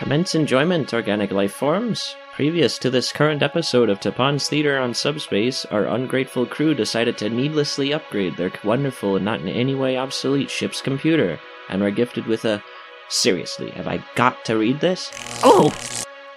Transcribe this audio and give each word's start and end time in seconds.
Commence 0.00 0.34
enjoyment, 0.34 0.94
organic 0.94 1.30
life 1.30 1.52
forms. 1.52 2.16
Previous 2.32 2.78
to 2.78 2.88
this 2.88 3.12
current 3.12 3.42
episode 3.42 3.90
of 3.90 4.00
Tapan's 4.00 4.48
Theater 4.48 4.78
on 4.78 4.94
Subspace, 4.94 5.66
our 5.66 5.84
ungrateful 5.88 6.46
crew 6.46 6.72
decided 6.72 7.18
to 7.18 7.28
needlessly 7.28 7.92
upgrade 7.92 8.34
their 8.38 8.50
wonderful 8.64 9.16
and 9.16 9.26
not 9.26 9.42
in 9.42 9.48
any 9.48 9.74
way 9.74 9.98
obsolete 9.98 10.48
ship's 10.48 10.80
computer, 10.80 11.38
and 11.68 11.82
were 11.82 11.90
gifted 11.90 12.24
with 12.24 12.46
a. 12.46 12.64
Seriously, 13.10 13.72
have 13.72 13.86
I 13.86 14.02
got 14.14 14.42
to 14.46 14.56
read 14.56 14.80
this? 14.80 15.12
Oh! 15.44 15.70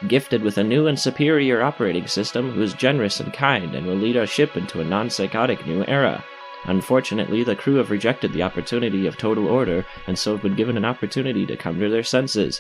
Gifted 0.10 0.42
with 0.42 0.58
a 0.58 0.64
new 0.66 0.88
and 0.88 1.00
superior 1.00 1.64
operating 1.64 2.08
system 2.08 2.52
who 2.52 2.62
is 2.64 2.74
generous 2.74 3.22
and 3.22 3.32
kind 3.32 3.76
and 3.76 3.88
will 3.88 3.96
lead 3.96 4.18
our 4.18 4.28
ship 4.28 4.58
into 4.58 4.82
a 4.82 4.84
non 4.84 5.10
psychotic 5.10 5.66
new 5.66 5.86
era. 5.88 6.22
Unfortunately, 6.66 7.46
the 7.46 7.56
crew 7.56 7.76
have 7.76 7.92
rejected 7.92 8.34
the 8.34 8.44
opportunity 8.44 9.08
of 9.08 9.16
total 9.16 9.48
order, 9.48 9.86
and 10.06 10.20
so 10.20 10.34
have 10.34 10.42
been 10.44 10.56
given 10.56 10.76
an 10.76 10.84
opportunity 10.84 11.46
to 11.46 11.56
come 11.56 11.80
to 11.80 11.88
their 11.88 12.04
senses. 12.04 12.60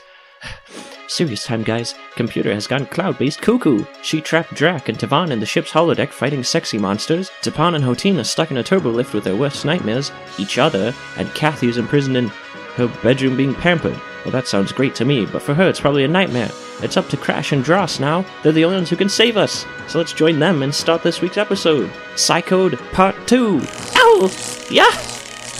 Serious 1.08 1.46
time, 1.46 1.64
guys. 1.64 1.94
Computer 2.16 2.54
has 2.54 2.66
gone 2.66 2.86
cloud 2.88 3.18
based 3.20 3.42
cuckoo. 3.42 3.86
She 4.02 4.22
trapped 4.22 4.56
Drac 4.56 4.90
and 4.90 4.98
Tavan 4.98 5.32
in 5.32 5.40
the 5.40 5.46
ship's 5.46 5.72
holodeck 5.72 6.10
fighting 6.10 6.44
sexy 6.44 6.78
monsters. 6.78 7.30
Tapan 7.42 7.76
and 7.76 7.84
Hotina 7.84 8.26
stuck 8.26 8.52
in 8.52 8.58
a 8.58 8.64
turbo 8.64 8.90
lift 8.90 9.14
with 9.14 9.24
their 9.24 9.36
worst 9.36 9.64
nightmares, 9.64 10.12
each 10.40 10.58
other, 10.58 10.94
and 11.18 11.34
Kathy's 11.36 11.78
imprisoned 11.78 12.18
in 12.18 12.30
her 12.76 12.88
bedroom 13.04 13.38
being 13.38 13.54
pampered. 13.54 14.00
Well, 14.24 14.32
that 14.32 14.48
sounds 14.48 14.72
great 14.72 14.96
to 14.96 15.06
me, 15.06 15.26
but 15.26 15.42
for 15.42 15.54
her 15.54 15.68
it's 15.70 15.80
probably 15.80 16.04
a 16.04 16.08
nightmare. 16.08 16.50
It's 16.82 16.98
up 16.98 17.10
to 17.10 17.18
Crash 17.18 17.52
and 17.52 17.64
Dross 17.64 18.00
now. 18.00 18.26
They're 18.42 18.52
the 18.52 18.66
only 18.66 18.78
ones 18.78 18.90
who 18.90 18.96
can 18.96 19.10
save 19.10 19.38
us. 19.38 19.66
So 19.88 20.00
let's 20.00 20.14
join 20.14 20.40
them 20.40 20.64
and 20.64 20.74
start 20.74 21.04
this 21.04 21.22
week's 21.22 21.38
episode. 21.38 21.90
Psychode 22.16 22.78
Part 22.92 23.16
2. 23.28 23.62
Ow! 23.98 24.32
Yeah! 24.70 24.92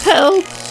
Help! 0.04 0.63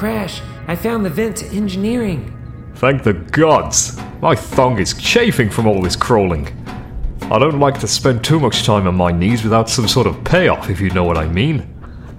Crash, 0.00 0.40
I 0.66 0.76
found 0.76 1.04
the 1.04 1.10
vent 1.10 1.36
to 1.36 1.46
engineering. 1.48 2.34
Thank 2.76 3.02
the 3.02 3.12
gods! 3.12 4.00
My 4.22 4.34
thong 4.34 4.78
is 4.78 4.94
chafing 4.94 5.50
from 5.50 5.66
all 5.66 5.82
this 5.82 5.94
crawling. 5.94 6.48
I 7.30 7.38
don't 7.38 7.60
like 7.60 7.78
to 7.80 7.86
spend 7.86 8.24
too 8.24 8.40
much 8.40 8.64
time 8.64 8.86
on 8.86 8.94
my 8.94 9.12
knees 9.12 9.44
without 9.44 9.68
some 9.68 9.86
sort 9.86 10.06
of 10.06 10.24
payoff, 10.24 10.70
if 10.70 10.80
you 10.80 10.88
know 10.88 11.04
what 11.04 11.18
I 11.18 11.28
mean. 11.28 11.68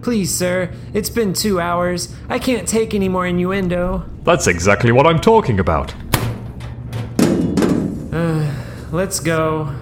Please, 0.03 0.31
sir, 0.31 0.71
it's 0.93 1.09
been 1.09 1.33
two 1.33 1.59
hours. 1.59 2.13
I 2.29 2.37
can't 2.37 2.67
take 2.67 2.93
any 2.93 3.09
more 3.09 3.25
innuendo. 3.25 4.07
That's 4.21 4.45
exactly 4.45 4.91
what 4.91 5.07
I'm 5.07 5.19
talking 5.19 5.59
about. 5.59 5.91
Uh, 8.13 8.53
let's 8.91 9.19
go. 9.19 9.75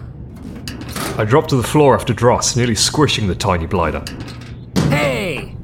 I 1.18 1.26
dropped 1.26 1.50
to 1.50 1.58
the 1.58 1.68
floor 1.68 1.96
after 1.96 2.14
Dross, 2.14 2.56
nearly 2.56 2.76
squishing 2.76 3.28
the 3.28 3.36
tiny 3.36 3.66
blighter. 3.66 4.06
Hey! 4.88 5.58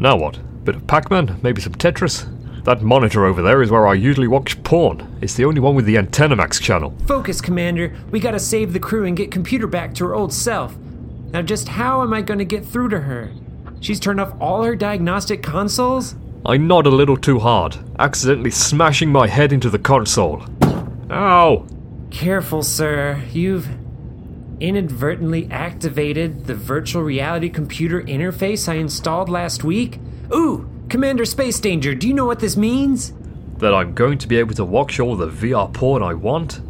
Now 0.00 0.16
what? 0.16 0.40
Bit 0.64 0.76
of 0.76 0.86
Pac 0.86 1.10
Man? 1.10 1.40
Maybe 1.42 1.60
some 1.60 1.74
Tetris? 1.74 2.28
That 2.64 2.82
monitor 2.82 3.24
over 3.24 3.42
there 3.42 3.62
is 3.62 3.72
where 3.72 3.88
I 3.88 3.94
usually 3.94 4.28
watch 4.28 4.62
porn. 4.62 5.18
It's 5.20 5.34
the 5.34 5.44
only 5.44 5.60
one 5.60 5.74
with 5.74 5.86
the 5.86 5.96
Antennamax 5.96 6.60
channel. 6.60 6.96
Focus, 7.08 7.40
Commander. 7.40 7.92
We 8.12 8.20
gotta 8.20 8.38
save 8.38 8.72
the 8.72 8.78
crew 8.78 9.04
and 9.04 9.16
get 9.16 9.32
computer 9.32 9.66
back 9.66 9.94
to 9.96 10.04
her 10.04 10.14
old 10.14 10.32
self. 10.32 10.76
Now, 11.32 11.42
just 11.42 11.66
how 11.66 12.02
am 12.02 12.12
I 12.12 12.22
gonna 12.22 12.44
get 12.44 12.64
through 12.64 12.90
to 12.90 13.00
her? 13.00 13.32
She's 13.80 13.98
turned 13.98 14.20
off 14.20 14.34
all 14.40 14.62
her 14.62 14.76
diagnostic 14.76 15.42
consoles? 15.42 16.14
I 16.46 16.56
nod 16.56 16.86
a 16.86 16.90
little 16.90 17.16
too 17.16 17.40
hard, 17.40 17.78
accidentally 17.98 18.52
smashing 18.52 19.10
my 19.10 19.26
head 19.26 19.52
into 19.52 19.70
the 19.70 19.78
console. 19.80 20.44
Ow! 21.10 21.66
Careful, 22.10 22.62
sir. 22.62 23.20
You've 23.32 23.68
inadvertently 24.60 25.48
activated 25.50 26.46
the 26.46 26.54
virtual 26.54 27.02
reality 27.02 27.48
computer 27.48 28.00
interface 28.02 28.68
I 28.68 28.74
installed 28.74 29.28
last 29.28 29.64
week? 29.64 29.98
Ooh, 30.34 30.68
Commander 30.88 31.24
Space 31.24 31.60
Danger, 31.60 31.94
do 31.94 32.08
you 32.08 32.14
know 32.14 32.26
what 32.26 32.40
this 32.40 32.56
means? 32.56 33.12
That 33.58 33.74
I'm 33.74 33.94
going 33.94 34.18
to 34.18 34.26
be 34.28 34.38
able 34.38 34.54
to 34.54 34.64
watch 34.64 34.98
all 34.98 35.16
the 35.16 35.28
VR 35.28 35.72
porn 35.72 36.02
I 36.02 36.14
want? 36.14 36.60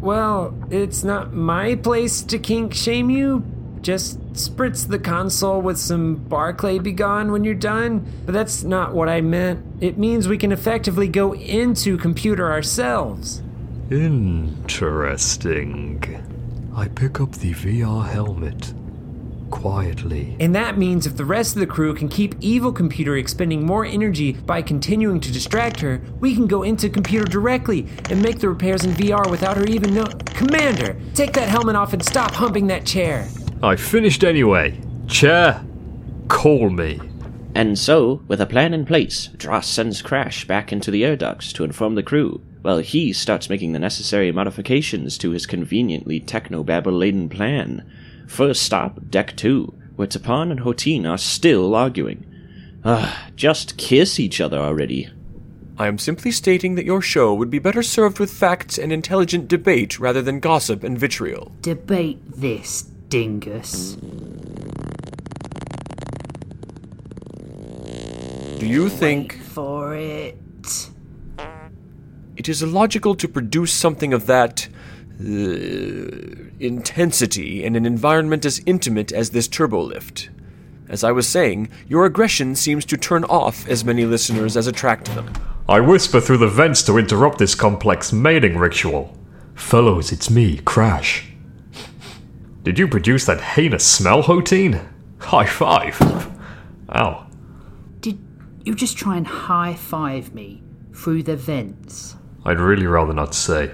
Well, 0.00 0.54
it's 0.70 1.04
not 1.04 1.32
my 1.32 1.76
place 1.76 2.22
to 2.22 2.38
kink 2.38 2.74
shame 2.74 3.08
you. 3.10 3.44
Just 3.80 4.20
spritz 4.32 4.86
the 4.86 4.98
console 4.98 5.60
with 5.60 5.78
some 5.78 6.16
Barclay 6.16 6.78
Begone 6.78 7.30
when 7.32 7.44
you're 7.44 7.54
done. 7.54 8.04
But 8.26 8.32
that's 8.32 8.64
not 8.64 8.94
what 8.94 9.08
I 9.08 9.20
meant. 9.20 9.64
It 9.80 9.98
means 9.98 10.26
we 10.28 10.38
can 10.38 10.52
effectively 10.52 11.08
go 11.08 11.34
into 11.34 11.96
computer 11.98 12.50
ourselves. 12.50 13.42
Interesting. 13.90 15.22
I 16.74 16.88
pick 16.88 17.20
up 17.20 17.32
the 17.32 17.52
VR 17.52 18.08
helmet. 18.08 18.72
Quietly. 19.52 20.34
And 20.40 20.54
that 20.56 20.78
means 20.78 21.06
if 21.06 21.16
the 21.16 21.26
rest 21.26 21.54
of 21.54 21.60
the 21.60 21.66
crew 21.66 21.94
can 21.94 22.08
keep 22.08 22.34
evil 22.40 22.72
computer 22.72 23.16
expending 23.16 23.64
more 23.64 23.84
energy 23.84 24.32
by 24.32 24.62
continuing 24.62 25.20
to 25.20 25.30
distract 25.30 25.78
her, 25.80 26.02
we 26.20 26.34
can 26.34 26.46
go 26.46 26.62
into 26.62 26.88
computer 26.88 27.26
directly 27.26 27.86
and 28.10 28.20
make 28.20 28.40
the 28.40 28.48
repairs 28.48 28.84
in 28.84 28.92
VR 28.92 29.30
without 29.30 29.58
her 29.58 29.64
even 29.66 29.94
know. 29.94 30.06
Commander, 30.24 30.98
take 31.14 31.34
that 31.34 31.50
helmet 31.50 31.76
off 31.76 31.92
and 31.92 32.02
stop 32.02 32.32
humping 32.32 32.66
that 32.68 32.86
chair. 32.86 33.28
I 33.62 33.76
finished 33.76 34.24
anyway. 34.24 34.80
Chair, 35.06 35.62
call 36.28 36.70
me. 36.70 36.98
And 37.54 37.78
so, 37.78 38.22
with 38.26 38.40
a 38.40 38.46
plan 38.46 38.72
in 38.72 38.86
place, 38.86 39.28
Dross 39.36 39.66
sends 39.68 40.00
Crash 40.00 40.46
back 40.46 40.72
into 40.72 40.90
the 40.90 41.04
air 41.04 41.16
ducts 41.16 41.52
to 41.52 41.64
inform 41.64 41.94
the 41.94 42.02
crew, 42.02 42.40
while 42.62 42.78
he 42.78 43.12
starts 43.12 43.50
making 43.50 43.72
the 43.72 43.78
necessary 43.78 44.32
modifications 44.32 45.18
to 45.18 45.30
his 45.30 45.44
conveniently 45.44 46.20
technobabble 46.20 46.98
laden 46.98 47.28
plan. 47.28 47.84
First 48.32 48.62
stop, 48.62 49.10
Deck 49.10 49.36
2, 49.36 49.74
where 49.96 50.08
Tapan 50.08 50.50
and 50.50 50.60
Hotin 50.60 51.04
are 51.04 51.18
still 51.18 51.74
arguing. 51.74 52.24
Ah, 52.82 53.28
just 53.36 53.76
kiss 53.76 54.18
each 54.18 54.40
other 54.40 54.56
already. 54.56 55.10
I 55.76 55.86
am 55.86 55.98
simply 55.98 56.30
stating 56.30 56.74
that 56.76 56.86
your 56.86 57.02
show 57.02 57.34
would 57.34 57.50
be 57.50 57.58
better 57.58 57.82
served 57.82 58.18
with 58.18 58.32
facts 58.32 58.78
and 58.78 58.90
intelligent 58.90 59.48
debate 59.48 60.00
rather 60.00 60.22
than 60.22 60.40
gossip 60.40 60.82
and 60.82 60.98
vitriol. 60.98 61.52
Debate 61.60 62.22
this, 62.26 62.80
dingus. 63.10 63.96
Do 68.58 68.66
you 68.66 68.88
think 68.88 69.42
For 69.42 69.94
it. 69.94 70.38
it 72.34 72.48
is 72.48 72.62
illogical 72.62 73.14
to 73.14 73.28
produce 73.28 73.74
something 73.74 74.14
of 74.14 74.24
that 74.24 74.68
Uh, 75.24 76.50
intensity 76.58 77.62
in 77.62 77.76
an 77.76 77.86
environment 77.86 78.44
as 78.44 78.60
intimate 78.66 79.12
as 79.12 79.30
this 79.30 79.46
turbolift? 79.46 80.28
As 80.88 81.04
I 81.04 81.12
was 81.12 81.28
saying, 81.28 81.68
your 81.86 82.04
aggression 82.06 82.56
seems 82.56 82.84
to 82.86 82.96
turn 82.96 83.22
off 83.24 83.68
as 83.68 83.84
many 83.84 84.04
listeners 84.04 84.56
as 84.56 84.66
attract 84.66 85.14
them. 85.14 85.32
I 85.68 85.78
whisper 85.78 86.20
through 86.20 86.38
the 86.38 86.48
vents 86.48 86.82
to 86.84 86.98
interrupt 86.98 87.38
this 87.38 87.54
complex 87.54 88.12
mating 88.12 88.58
ritual. 88.58 89.16
Fellows, 89.54 90.10
it's 90.10 90.28
me, 90.28 90.58
Crash. 90.58 91.32
Did 92.64 92.78
you 92.78 92.88
produce 92.88 93.24
that 93.26 93.40
heinous 93.40 93.86
smell, 93.86 94.24
Hoteen? 94.24 94.84
High 95.18 95.46
five. 95.46 96.00
Ow. 96.96 97.26
Did 98.00 98.18
you 98.64 98.74
just 98.74 98.96
try 98.98 99.16
and 99.16 99.26
high 99.26 99.74
five 99.74 100.34
me 100.34 100.62
through 100.92 101.22
the 101.22 101.36
vents? 101.36 102.16
I'd 102.44 102.58
really 102.58 102.86
rather 102.86 103.12
not 103.12 103.34
say. 103.34 103.72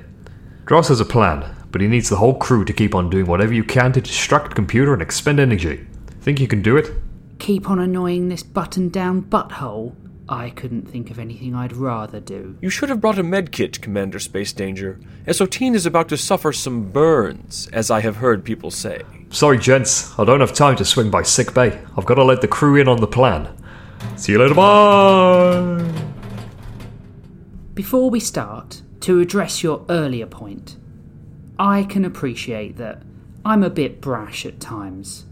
Dross 0.69 0.89
has 0.89 1.01
a 1.01 1.05
plan, 1.07 1.57
but 1.73 1.81
he 1.81 1.89
needs 1.89 2.11
the 2.11 2.17
whole 2.17 2.35
crew 2.35 2.63
to 2.63 2.75
keep 2.75 2.95
on 2.95 3.09
doing 3.09 3.25
whatever 3.25 3.55
you 3.55 3.65
can 3.65 3.91
to 3.95 4.03
distract 4.03 4.55
computer 4.55 4.93
and 4.93 5.01
expend 5.01 5.41
energy. 5.41 5.87
Think 6.21 6.41
you 6.41 6.47
can 6.47 6.61
do 6.61 6.77
it? 6.77 6.93
Keep 7.39 7.71
on 7.71 7.79
annoying 7.79 8.29
this 8.29 8.43
button 8.43 8.91
down 8.91 9.23
butthole? 9.23 9.95
I 10.29 10.51
couldn't 10.51 10.83
think 10.83 11.11
of 11.11 11.19
anything 11.19 11.55
I'd 11.55 11.73
rather 11.73 12.21
do. 12.21 12.59
You 12.61 12.69
should 12.69 12.91
have 12.91 13.01
brought 13.01 13.19
a 13.19 13.23
medkit, 13.23 13.81
Commander 13.81 14.19
Space 14.19 14.53
Danger, 14.53 15.01
as 15.27 15.39
Otine 15.41 15.75
is 15.75 15.87
about 15.87 16.11
to 16.11 16.19
suffer 16.19 16.53
some 16.53 16.91
burns, 16.91 17.71
as 17.73 17.91
I 17.91 18.01
have 18.01 18.17
heard 18.17 18.45
people 18.45 18.71
say. 18.71 19.01
Sorry, 19.31 19.57
gents, 19.57 20.19
I 20.19 20.25
don't 20.27 20.41
have 20.41 20.53
time 20.53 20.77
to 20.77 20.85
swing 20.85 21.11
by 21.11 21.23
sick 21.23 21.55
bay. 21.55 21.81
I've 21.97 22.05
got 22.05 22.17
to 22.17 22.25
let 22.25 22.43
the 22.43 22.49
crew 22.49 22.77
in 22.77 22.89
on 22.89 23.01
the 23.01 23.07
plan. 23.07 23.57
See 24.17 24.33
you 24.33 24.39
later, 24.39 24.55
bye! 24.55 25.93
Before 27.73 28.11
we 28.11 28.21
start, 28.21 28.83
to 29.01 29.21
address 29.21 29.63
your 29.63 29.85
earlier 29.89 30.27
point, 30.27 30.77
I 31.59 31.85
can 31.85 32.05
appreciate 32.05 32.77
that 32.77 33.03
I'm 33.45 33.63
a 33.63 33.71
bit 33.71 34.01
brash 34.01 34.45
at 34.47 34.61
times. 34.61 35.27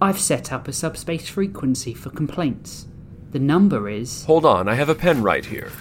I've 0.00 0.20
set 0.20 0.52
up 0.52 0.68
a 0.68 0.72
subspace 0.72 1.28
frequency 1.28 1.92
for 1.92 2.10
complaints. 2.10 2.86
The 3.32 3.38
number 3.38 3.88
is 3.88 4.24
Hold 4.24 4.44
on, 4.44 4.68
I 4.68 4.74
have 4.74 4.88
a 4.88 4.94
pen 4.94 5.22
right 5.22 5.44
here. 5.44 5.72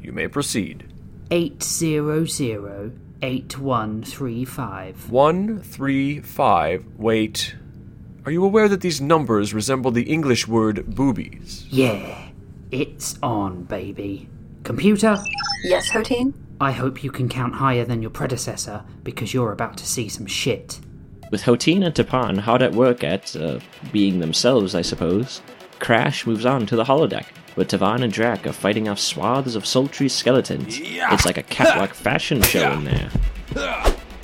You 0.00 0.12
may 0.12 0.28
proceed. 0.28 0.86
800 1.30 2.98
8135. 3.22 5.10
135. 5.10 6.86
Wait. 6.96 7.54
Are 8.24 8.32
you 8.32 8.44
aware 8.44 8.68
that 8.68 8.80
these 8.80 9.00
numbers 9.00 9.52
resemble 9.52 9.90
the 9.90 10.04
English 10.04 10.46
word 10.48 10.94
boobies? 10.94 11.66
Yeah, 11.68 12.30
it's 12.70 13.18
on, 13.22 13.64
baby. 13.64 14.28
Computer, 14.64 15.18
Yes, 15.64 15.88
Hoteen? 15.90 16.32
I 16.60 16.72
hope 16.72 17.02
you 17.02 17.10
can 17.10 17.28
count 17.28 17.54
higher 17.54 17.84
than 17.84 18.02
your 18.02 18.10
predecessor 18.10 18.84
because 19.02 19.32
you're 19.32 19.52
about 19.52 19.76
to 19.78 19.86
see 19.86 20.08
some 20.08 20.26
shit. 20.26 20.78
With 21.30 21.42
Hotin 21.42 21.84
and 21.84 21.94
Tapan 21.94 22.38
hard 22.38 22.60
at 22.62 22.72
work 22.72 23.02
at 23.04 23.34
uh, 23.36 23.60
being 23.92 24.18
themselves, 24.20 24.74
I 24.74 24.82
suppose, 24.82 25.40
Crash 25.78 26.26
moves 26.26 26.44
on 26.44 26.66
to 26.66 26.76
the 26.76 26.84
holodeck. 26.84 27.24
where 27.54 27.64
Tavan 27.66 28.02
and 28.02 28.12
Drac 28.12 28.46
are 28.46 28.52
fighting 28.52 28.88
off 28.88 28.98
swaths 28.98 29.54
of 29.54 29.64
sultry 29.64 30.08
skeletons. 30.08 30.78
It's 30.80 31.24
like 31.24 31.38
a 31.38 31.42
catwalk 31.42 31.94
fashion 31.94 32.42
show 32.42 32.72
in 32.72 32.84
there. 32.84 33.10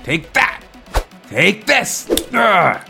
Take 0.05 0.33
that! 0.35 0.63
Take 1.29 1.67
this! 1.67 2.09
Ugh. 2.33 2.86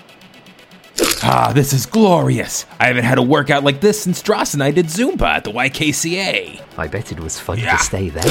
Ah, 1.29 1.53
this 1.53 1.73
is 1.73 1.87
glorious. 1.87 2.67
I 2.79 2.87
haven't 2.87 3.05
had 3.05 3.19
a 3.19 3.23
workout 3.23 3.65
like 3.65 3.81
this 3.81 4.01
since 4.01 4.23
Dross 4.23 4.55
and 4.55 4.63
I 4.63 4.71
did 4.71 4.87
Zumba 4.87 5.23
at 5.27 5.45
the 5.45 5.51
YKCA. 5.51 6.61
I 6.79 6.87
bet 6.87 7.11
it 7.11 7.19
was 7.19 7.39
fun 7.41 7.59
Yeah. 7.59 7.77
to 7.77 7.83
stay 7.83 8.09
there. 8.11 8.25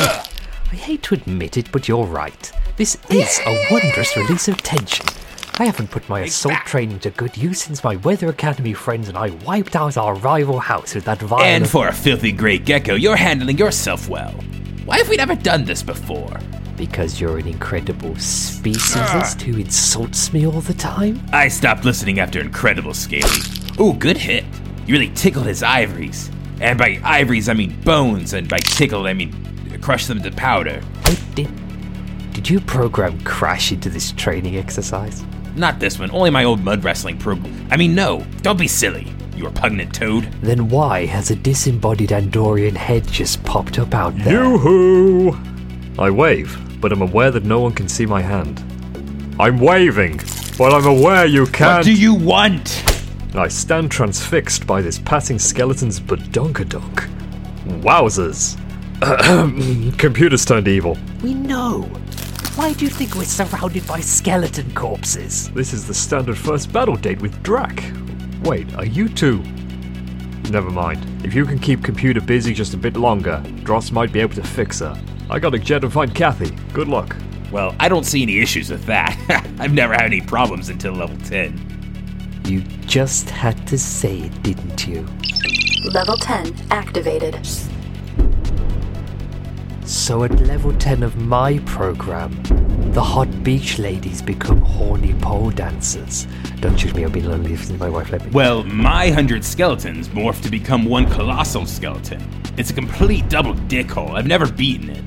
I 0.71 0.75
hate 0.75 1.03
to 1.03 1.15
admit 1.15 1.57
it, 1.57 1.71
but 1.73 1.87
you're 1.89 2.05
right. 2.05 2.51
This 2.77 2.97
is 3.09 3.39
a 3.45 3.67
wondrous 3.69 4.15
release 4.15 4.47
of 4.47 4.61
tension. 4.63 5.05
I 5.57 5.65
haven't 5.65 5.91
put 5.91 6.07
my 6.07 6.21
assault 6.21 6.59
training 6.65 6.99
to 6.99 7.09
good 7.09 7.35
use 7.35 7.61
since 7.61 7.83
my 7.83 7.97
Weather 7.97 8.29
Academy 8.29 8.73
friends 8.73 9.09
and 9.09 9.17
I 9.17 9.29
wiped 9.45 9.75
out 9.75 9.97
our 9.97 10.15
rival 10.15 10.59
house 10.59 10.95
with 10.95 11.03
that 11.05 11.19
vial 11.21 11.43
And 11.43 11.69
for 11.69 11.87
a 11.89 11.93
filthy 11.93 12.31
grey 12.31 12.57
gecko, 12.59 12.95
you're 12.95 13.15
handling 13.17 13.57
yourself 13.57 14.07
well. 14.07 14.31
Why 14.85 14.97
have 14.99 15.09
we 15.09 15.17
never 15.17 15.35
done 15.35 15.65
this 15.65 15.83
before? 15.83 16.39
Because 16.77 17.21
you're 17.21 17.37
an 17.37 17.47
incredible 17.47 18.11
speciesist 18.11 19.41
ah. 19.41 19.43
who 19.45 19.57
insults 19.57 20.33
me 20.33 20.45
all 20.45 20.61
the 20.61 20.73
time? 20.73 21.21
I 21.31 21.47
stopped 21.47 21.85
listening 21.85 22.19
after 22.19 22.41
Incredible 22.41 22.93
Scaly. 22.93 23.39
Ooh, 23.79 23.93
good 23.93 24.17
hit. 24.17 24.43
You 24.85 24.93
really 24.93 25.11
tickled 25.15 25.45
his 25.45 25.63
ivories. 25.63 26.29
And 26.59 26.77
by 26.77 26.99
ivories, 27.03 27.49
I 27.49 27.53
mean 27.53 27.79
bones, 27.81 28.33
and 28.33 28.47
by 28.47 28.59
tickled, 28.59 29.07
I 29.07 29.13
mean 29.13 29.33
uh, 29.73 29.77
crush 29.77 30.05
them 30.05 30.21
to 30.21 30.31
powder. 30.31 30.81
I 31.05 31.17
did. 31.33 31.49
Did 32.33 32.49
you 32.49 32.59
program 32.59 33.19
Crash 33.21 33.71
into 33.71 33.89
this 33.89 34.11
training 34.11 34.57
exercise? 34.57 35.23
Not 35.55 35.79
this 35.79 35.97
one, 35.97 36.11
only 36.11 36.29
my 36.29 36.43
old 36.43 36.61
mud 36.61 36.83
wrestling 36.83 37.17
program. 37.17 37.67
I 37.71 37.77
mean, 37.77 37.95
no, 37.95 38.25
don't 38.41 38.59
be 38.59 38.67
silly, 38.67 39.13
you 39.37 39.45
repugnant 39.45 39.93
toad. 39.93 40.25
Then 40.41 40.67
why 40.67 41.05
has 41.05 41.31
a 41.31 41.35
disembodied 41.35 42.09
Andorian 42.09 42.75
head 42.75 43.07
just 43.07 43.41
popped 43.45 43.79
up 43.79 43.93
out 43.93 44.15
there? 44.17 44.43
Yoo-hoo! 44.43 45.54
I 45.97 46.09
wave, 46.09 46.81
but 46.81 46.91
I'm 46.91 47.01
aware 47.01 47.31
that 47.31 47.45
no 47.45 47.61
one 47.61 47.71
can 47.71 47.87
see 47.87 48.05
my 48.05 48.21
hand. 48.21 48.59
I'm 49.39 49.59
waving, 49.59 50.17
but 50.57 50.73
I'm 50.73 50.85
aware 50.85 51.25
you 51.25 51.45
can't. 51.45 51.77
What 51.77 51.85
do 51.85 51.93
you 51.93 52.13
want? 52.13 52.83
I 53.33 53.47
stand 53.47 53.91
transfixed 53.91 54.67
by 54.67 54.81
this 54.81 54.99
passing 54.99 55.39
skeleton's 55.39 56.01
badonkadonk. 56.01 57.09
Wowzers. 57.81 58.57
Computers 59.97 60.45
turned 60.45 60.67
evil. 60.67 60.97
We 61.23 61.33
know. 61.33 61.83
Why 62.55 62.73
do 62.73 62.83
you 62.83 62.91
think 62.91 63.15
we're 63.15 63.23
surrounded 63.23 63.87
by 63.87 64.01
skeleton 64.01 64.73
corpses? 64.73 65.49
This 65.51 65.71
is 65.71 65.87
the 65.87 65.93
standard 65.93 66.37
first 66.37 66.73
battle 66.73 66.95
date 66.97 67.21
with 67.21 67.41
Drac. 67.41 67.83
Wait, 68.43 68.73
are 68.75 68.85
you 68.85 69.07
two? 69.07 69.41
Never 70.51 70.69
mind. 70.69 71.25
If 71.25 71.33
you 71.33 71.45
can 71.45 71.57
keep 71.57 71.83
computer 71.83 72.21
busy 72.21 72.53
just 72.53 72.73
a 72.73 72.77
bit 72.77 72.97
longer, 72.97 73.41
Dross 73.63 73.91
might 73.91 74.11
be 74.11 74.19
able 74.19 74.35
to 74.35 74.43
fix 74.43 74.79
her. 74.79 74.95
I 75.29 75.39
gotta 75.39 75.57
jet 75.57 75.83
and 75.83 75.91
find 75.91 76.13
Kathy. 76.13 76.51
Good 76.73 76.87
luck. 76.87 77.15
Well, 77.51 77.75
I 77.79 77.89
don't 77.89 78.05
see 78.05 78.21
any 78.21 78.39
issues 78.39 78.69
with 78.69 78.85
that. 78.85 79.17
I've 79.59 79.73
never 79.73 79.93
had 79.93 80.03
any 80.03 80.21
problems 80.21 80.69
until 80.69 80.93
level 80.93 81.17
10. 81.17 82.43
You 82.45 82.61
just 82.85 83.29
had 83.29 83.65
to 83.67 83.77
say 83.77 84.19
it, 84.19 84.43
didn't 84.43 84.87
you? 84.87 85.07
Level 85.91 86.15
10 86.17 86.53
activated. 86.69 87.39
So 89.83 90.23
at 90.23 90.39
level 90.41 90.73
10 90.73 91.01
of 91.01 91.15
my 91.17 91.59
program, 91.59 92.39
the 92.91 93.01
hot 93.03 93.43
beach 93.43 93.79
ladies 93.79 94.21
become 94.21 94.61
horny 94.61 95.13
pole 95.15 95.49
dancers. 95.49 96.27
Don't 96.59 96.77
shoot 96.77 96.95
me, 96.95 97.03
I've 97.03 97.13
been 97.13 97.29
lonely 97.29 97.55
since 97.55 97.79
my 97.79 97.89
wife 97.89 98.11
left 98.11 98.25
me. 98.25 98.31
Well, 98.31 98.63
my 98.63 99.09
hundred 99.09 99.43
skeletons 99.43 100.09
morph 100.09 100.41
to 100.43 100.49
become 100.49 100.85
one 100.85 101.09
colossal 101.09 101.65
skeleton. 101.65 102.23
It's 102.57 102.69
a 102.69 102.73
complete 102.73 103.27
double 103.29 103.53
dickhole. 103.53 104.11
I've 104.15 104.27
never 104.27 104.51
beaten 104.51 104.89
it. 104.89 105.03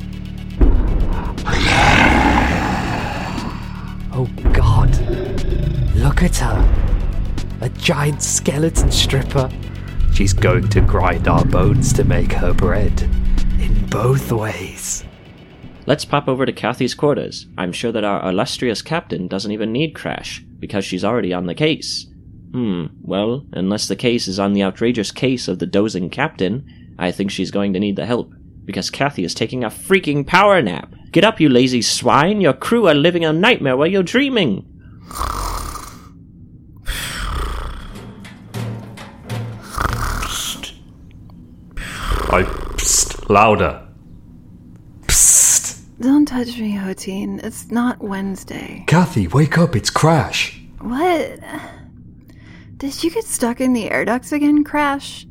Her. 6.18 7.58
A 7.60 7.68
giant 7.68 8.24
skeleton 8.24 8.90
stripper. 8.90 9.48
She's 10.12 10.32
going 10.32 10.68
to 10.70 10.80
grind 10.80 11.28
our 11.28 11.44
bones 11.44 11.92
to 11.92 12.02
make 12.02 12.32
her 12.32 12.52
bread. 12.52 13.02
In 13.60 13.86
both 13.86 14.32
ways. 14.32 15.04
Let's 15.86 16.04
pop 16.04 16.26
over 16.26 16.44
to 16.44 16.52
Kathy's 16.52 16.94
quarters. 16.94 17.46
I'm 17.56 17.72
sure 17.72 17.92
that 17.92 18.02
our 18.02 18.28
illustrious 18.28 18.82
captain 18.82 19.28
doesn't 19.28 19.52
even 19.52 19.70
need 19.70 19.94
Crash, 19.94 20.40
because 20.58 20.84
she's 20.84 21.04
already 21.04 21.32
on 21.32 21.46
the 21.46 21.54
case. 21.54 22.08
Hmm, 22.50 22.86
well, 23.00 23.46
unless 23.52 23.86
the 23.86 23.94
case 23.94 24.26
is 24.26 24.40
on 24.40 24.54
the 24.54 24.64
outrageous 24.64 25.12
case 25.12 25.46
of 25.46 25.60
the 25.60 25.66
dozing 25.66 26.10
captain, 26.10 26.96
I 26.98 27.12
think 27.12 27.30
she's 27.30 27.52
going 27.52 27.72
to 27.74 27.80
need 27.80 27.94
the 27.94 28.06
help, 28.06 28.34
because 28.64 28.90
Kathy 28.90 29.22
is 29.22 29.34
taking 29.34 29.62
a 29.62 29.70
freaking 29.70 30.26
power 30.26 30.60
nap. 30.62 30.92
Get 31.12 31.24
up, 31.24 31.40
you 31.40 31.48
lazy 31.48 31.80
swine! 31.80 32.40
Your 32.40 32.54
crew 32.54 32.88
are 32.88 32.94
living 32.94 33.24
a 33.24 33.32
nightmare 33.32 33.76
while 33.76 33.86
you're 33.86 34.02
dreaming! 34.02 34.66
I 42.30 42.42
psst 42.42 43.30
louder. 43.30 43.86
Psst. 45.06 45.80
Don't 46.00 46.26
touch 46.26 46.58
me, 46.58 46.74
Hotine. 46.74 47.42
It's 47.42 47.70
not 47.70 48.00
Wednesday. 48.00 48.84
Kathy, 48.86 49.26
wake 49.28 49.56
up, 49.56 49.74
it's 49.74 49.88
Crash. 49.88 50.60
What? 50.80 51.40
Did 52.76 53.02
you 53.02 53.10
get 53.10 53.24
stuck 53.24 53.60
in 53.62 53.72
the 53.72 53.90
air 53.90 54.04
ducts 54.04 54.30
again, 54.32 54.62
Crash? 54.62 55.26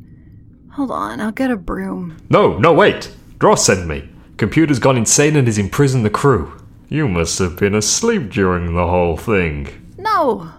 Hold 0.72 0.90
on, 0.90 1.20
I'll 1.20 1.30
get 1.30 1.52
a 1.52 1.56
broom. 1.56 2.16
No, 2.30 2.58
no, 2.58 2.72
wait. 2.72 3.10
Dross 3.38 3.64
sent 3.64 3.86
me. 3.86 4.08
Computer's 4.36 4.80
gone 4.80 4.96
insane 4.96 5.36
and 5.36 5.46
has 5.46 5.56
imprisoned 5.58 6.04
the 6.04 6.10
crew. 6.10 6.60
You 6.88 7.06
must 7.06 7.38
have 7.38 7.56
been 7.56 7.74
asleep 7.76 8.30
during 8.30 8.74
the 8.74 8.86
whole 8.86 9.16
thing. 9.16 9.94
No, 9.98 10.50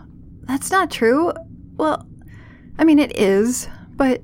that's 0.43 0.71
not 0.71 0.89
true. 0.89 1.33
Well, 1.75 2.07
I 2.77 2.85
mean, 2.85 2.99
it 2.99 3.17
is, 3.17 3.67
but 3.97 4.21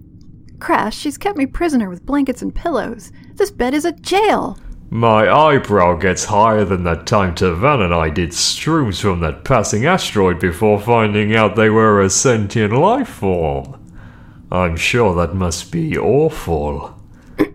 Crash, 0.59 0.97
she's 0.97 1.17
kept 1.17 1.37
me 1.37 1.45
prisoner 1.45 1.89
with 1.89 2.05
blankets 2.05 2.41
and 2.41 2.53
pillows. 2.53 3.11
This 3.35 3.51
bed 3.51 3.73
is 3.73 3.85
a 3.85 3.91
jail. 3.91 4.57
My 4.89 5.29
eyebrow 5.29 5.97
gets 5.97 6.25
higher 6.25 6.63
than 6.63 6.83
that 6.83 7.07
time 7.07 7.35
Tavan 7.35 7.83
and 7.83 7.93
I 7.93 8.09
did 8.09 8.29
shrooms 8.29 9.01
from 9.01 9.19
that 9.21 9.43
passing 9.43 9.85
asteroid 9.85 10.39
before 10.39 10.79
finding 10.79 11.35
out 11.35 11.55
they 11.55 11.69
were 11.69 12.01
a 12.01 12.09
sentient 12.09 12.71
life 12.73 13.09
form. 13.09 13.81
I'm 14.51 14.77
sure 14.77 15.15
that 15.15 15.35
must 15.35 15.71
be 15.71 15.97
awful. 15.97 17.01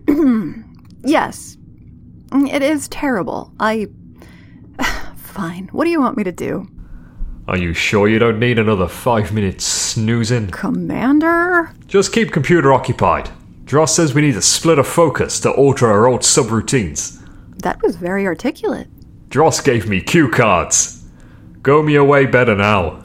Yes, 1.03 1.57
it 2.31 2.61
is 2.61 2.87
terrible. 2.89 3.53
I. 3.59 3.87
Fine. 5.15 5.69
What 5.71 5.85
do 5.85 5.89
you 5.89 5.99
want 5.99 6.17
me 6.17 6.23
to 6.23 6.31
do? 6.31 6.67
Are 7.51 7.57
you 7.57 7.73
sure 7.73 8.07
you 8.07 8.17
don't 8.17 8.39
need 8.39 8.59
another 8.59 8.87
five 8.87 9.33
minutes 9.33 9.65
snoozing? 9.65 10.51
Commander? 10.51 11.73
Just 11.85 12.13
keep 12.13 12.31
computer 12.31 12.71
occupied. 12.71 13.29
Dross 13.65 13.93
says 13.93 14.13
we 14.13 14.21
need 14.21 14.35
to 14.35 14.41
split 14.41 14.79
a 14.79 14.85
focus 14.85 15.37
to 15.41 15.51
alter 15.51 15.85
our 15.87 16.07
old 16.07 16.21
subroutines. 16.21 17.21
That 17.57 17.81
was 17.81 17.97
very 17.97 18.25
articulate. 18.25 18.87
Dross 19.27 19.59
gave 19.59 19.89
me 19.89 19.99
cue 19.99 20.29
cards. 20.29 21.03
Go 21.61 21.83
me 21.83 21.95
away 21.95 22.25
better 22.25 22.55
now. 22.55 23.03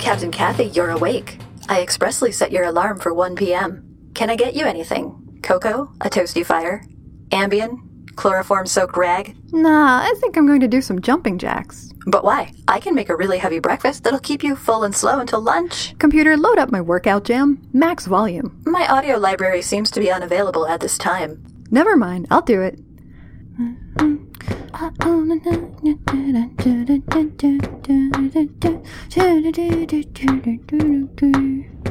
Captain 0.00 0.32
Kathy, 0.32 0.64
you're 0.64 0.90
awake. 0.90 1.38
I 1.68 1.82
expressly 1.82 2.32
set 2.32 2.50
your 2.50 2.64
alarm 2.64 2.98
for 2.98 3.14
1 3.14 3.36
p.m. 3.36 4.10
Can 4.14 4.28
I 4.28 4.34
get 4.34 4.56
you 4.56 4.66
anything? 4.66 5.38
Cocoa? 5.44 5.92
A 6.00 6.10
toasty 6.10 6.44
fire? 6.44 6.84
Ambien? 7.28 7.87
Chloroform 8.18 8.66
soaked 8.66 8.96
rag? 8.96 9.36
Nah, 9.52 10.00
I 10.02 10.12
think 10.20 10.36
I'm 10.36 10.44
going 10.44 10.58
to 10.58 10.66
do 10.66 10.80
some 10.80 11.00
jumping 11.00 11.38
jacks. 11.38 11.92
But 12.04 12.24
why? 12.24 12.52
I 12.66 12.80
can 12.80 12.96
make 12.96 13.10
a 13.10 13.16
really 13.16 13.38
heavy 13.38 13.60
breakfast 13.60 14.02
that'll 14.02 14.18
keep 14.18 14.42
you 14.42 14.56
full 14.56 14.82
and 14.82 14.92
slow 14.92 15.20
until 15.20 15.40
lunch. 15.40 15.96
Computer, 16.00 16.36
load 16.36 16.58
up 16.58 16.72
my 16.72 16.80
workout 16.80 17.22
jam. 17.22 17.62
Max 17.72 18.06
volume. 18.06 18.60
My 18.66 18.88
audio 18.88 19.18
library 19.18 19.62
seems 19.62 19.88
to 19.92 20.00
be 20.00 20.10
unavailable 20.10 20.66
at 20.66 20.80
this 20.80 20.98
time. 20.98 21.44
Never 21.70 21.96
mind, 21.96 22.26
I'll 22.28 22.42
do 22.42 22.60
it. 22.60 22.80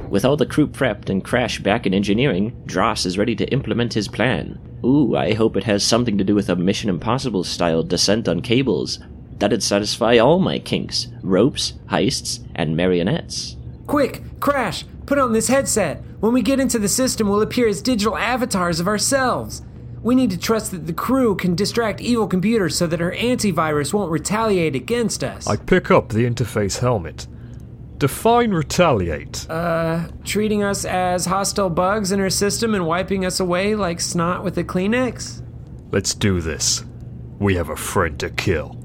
With 0.09 0.23
all 0.23 0.37
the 0.37 0.47
crew 0.49 0.67
prepped 0.67 1.09
and 1.09 1.21
Crash 1.21 1.59
back 1.59 1.85
in 1.85 1.93
engineering, 1.93 2.63
Dross 2.65 3.05
is 3.05 3.17
ready 3.17 3.35
to 3.35 3.45
implement 3.51 3.93
his 3.93 4.07
plan. 4.07 4.57
Ooh, 4.85 5.17
I 5.17 5.33
hope 5.33 5.57
it 5.57 5.65
has 5.65 5.83
something 5.83 6.17
to 6.17 6.23
do 6.23 6.33
with 6.33 6.47
a 6.47 6.55
Mission 6.55 6.89
Impossible 6.89 7.43
style 7.43 7.83
descent 7.83 8.29
on 8.29 8.39
cables. 8.39 8.99
That'd 9.37 9.63
satisfy 9.63 10.17
all 10.17 10.39
my 10.39 10.57
kinks 10.57 11.09
ropes, 11.23 11.73
heists, 11.89 12.47
and 12.55 12.77
marionettes. 12.77 13.57
Quick, 13.85 14.23
Crash, 14.39 14.85
put 15.05 15.19
on 15.19 15.33
this 15.33 15.49
headset. 15.49 16.01
When 16.21 16.31
we 16.31 16.41
get 16.41 16.61
into 16.61 16.79
the 16.79 16.87
system, 16.87 17.27
we'll 17.27 17.41
appear 17.41 17.67
as 17.67 17.81
digital 17.81 18.15
avatars 18.15 18.79
of 18.79 18.87
ourselves. 18.87 19.61
We 20.07 20.15
need 20.15 20.31
to 20.31 20.37
trust 20.37 20.71
that 20.71 20.87
the 20.87 20.93
crew 20.93 21.35
can 21.35 21.53
distract 21.53 21.99
evil 21.99 22.27
computers 22.27 22.77
so 22.77 22.87
that 22.87 23.01
her 23.01 23.11
antivirus 23.11 23.93
won't 23.93 24.09
retaliate 24.09 24.73
against 24.73 25.21
us. 25.21 25.45
I 25.47 25.57
pick 25.57 25.91
up 25.91 26.07
the 26.07 26.19
interface 26.19 26.79
helmet. 26.79 27.27
Define 27.97 28.51
retaliate. 28.51 29.45
Uh, 29.49 30.07
treating 30.23 30.63
us 30.63 30.85
as 30.85 31.25
hostile 31.25 31.69
bugs 31.69 32.13
in 32.13 32.21
her 32.21 32.29
system 32.29 32.73
and 32.73 32.87
wiping 32.87 33.25
us 33.25 33.41
away 33.41 33.75
like 33.75 33.99
snot 33.99 34.45
with 34.45 34.57
a 34.57 34.63
Kleenex? 34.63 35.45
Let's 35.91 36.13
do 36.13 36.39
this. 36.39 36.85
We 37.37 37.55
have 37.55 37.67
a 37.67 37.75
friend 37.75 38.17
to 38.21 38.29
kill. 38.29 38.81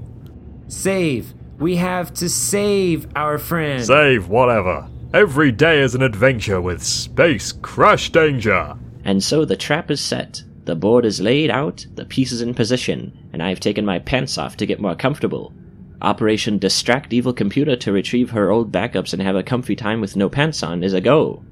Save. 0.66 1.34
We 1.56 1.76
have 1.76 2.12
to 2.14 2.28
save 2.28 3.06
our 3.14 3.38
friend. 3.38 3.84
Save 3.84 4.26
whatever. 4.26 4.88
Every 5.14 5.52
day 5.52 5.82
is 5.82 5.94
an 5.94 6.02
adventure 6.02 6.60
with 6.60 6.82
space 6.82 7.52
crash 7.52 8.10
danger. 8.10 8.76
And 9.04 9.22
so 9.22 9.44
the 9.44 9.56
trap 9.56 9.88
is 9.88 10.00
set. 10.00 10.42
The 10.64 10.76
board 10.76 11.04
is 11.04 11.21
laid 11.21 11.50
out, 11.50 11.87
the 11.95 12.04
pieces 12.04 12.40
in 12.40 12.54
position, 12.54 13.28
and 13.33 13.42
I've 13.42 13.61
taken 13.61 13.85
my 13.85 13.99
pants 13.99 14.38
off 14.38 14.57
to 14.59 14.66
get 14.66 14.81
more 14.81 14.95
comfortable. 14.95 15.52
Operation 16.00 16.59
Distract 16.59 17.12
Evil 17.12 17.33
Computer 17.33 17.76
to 17.76 17.92
retrieve 17.92 18.31
her 18.31 18.50
old 18.50 18.73
backups 18.73 19.12
and 19.12 19.23
have 19.23 19.37
a 19.37 19.42
comfy 19.42 19.76
time 19.76 20.00
with 20.00 20.16
no 20.16 20.28
pants 20.28 20.62
on 20.62 20.83
is 20.83 20.92
a 20.92 21.00
go. 21.00 21.45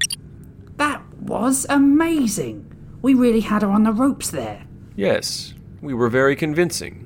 That 0.78 1.02
was 1.20 1.66
amazing. 1.70 2.72
We 3.02 3.14
really 3.14 3.42
had 3.42 3.62
her 3.62 3.70
on 3.70 3.84
the 3.84 3.92
ropes 3.92 4.32
there. 4.32 4.64
Yes, 4.96 5.54
we 5.82 5.94
were 5.94 6.10
very 6.10 6.36
convincing. 6.36 7.04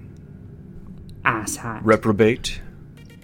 Asshat. 1.25 1.81
Reprobate? 1.83 2.61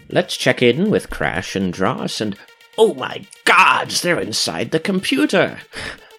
Let's 0.09 0.37
check 0.37 0.61
in 0.61 0.89
with 0.89 1.09
Crash 1.09 1.55
and 1.55 1.73
Dross 1.73 2.21
and. 2.21 2.37
Oh 2.77 2.93
my 2.93 3.25
gods, 3.45 4.01
they're 4.01 4.19
inside 4.19 4.71
the 4.71 4.79
computer! 4.79 5.59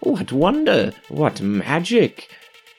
What 0.01 0.33
wonder! 0.33 0.93
What 1.09 1.41
magic! 1.41 2.31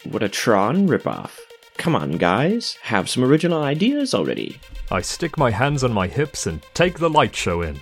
What 0.04 0.24
a 0.24 0.30
Tron 0.30 0.88
ripoff. 0.88 1.32
Come 1.80 1.96
on, 1.96 2.18
guys, 2.18 2.78
have 2.82 3.10
some 3.10 3.24
original 3.24 3.64
ideas 3.64 4.14
already. 4.14 4.60
I 4.92 5.00
stick 5.00 5.38
my 5.38 5.50
hands 5.50 5.82
on 5.82 5.94
my 5.94 6.08
hips 6.08 6.46
and 6.46 6.62
take 6.74 7.00
the 7.00 7.10
light 7.10 7.34
show 7.34 7.62
in. 7.62 7.80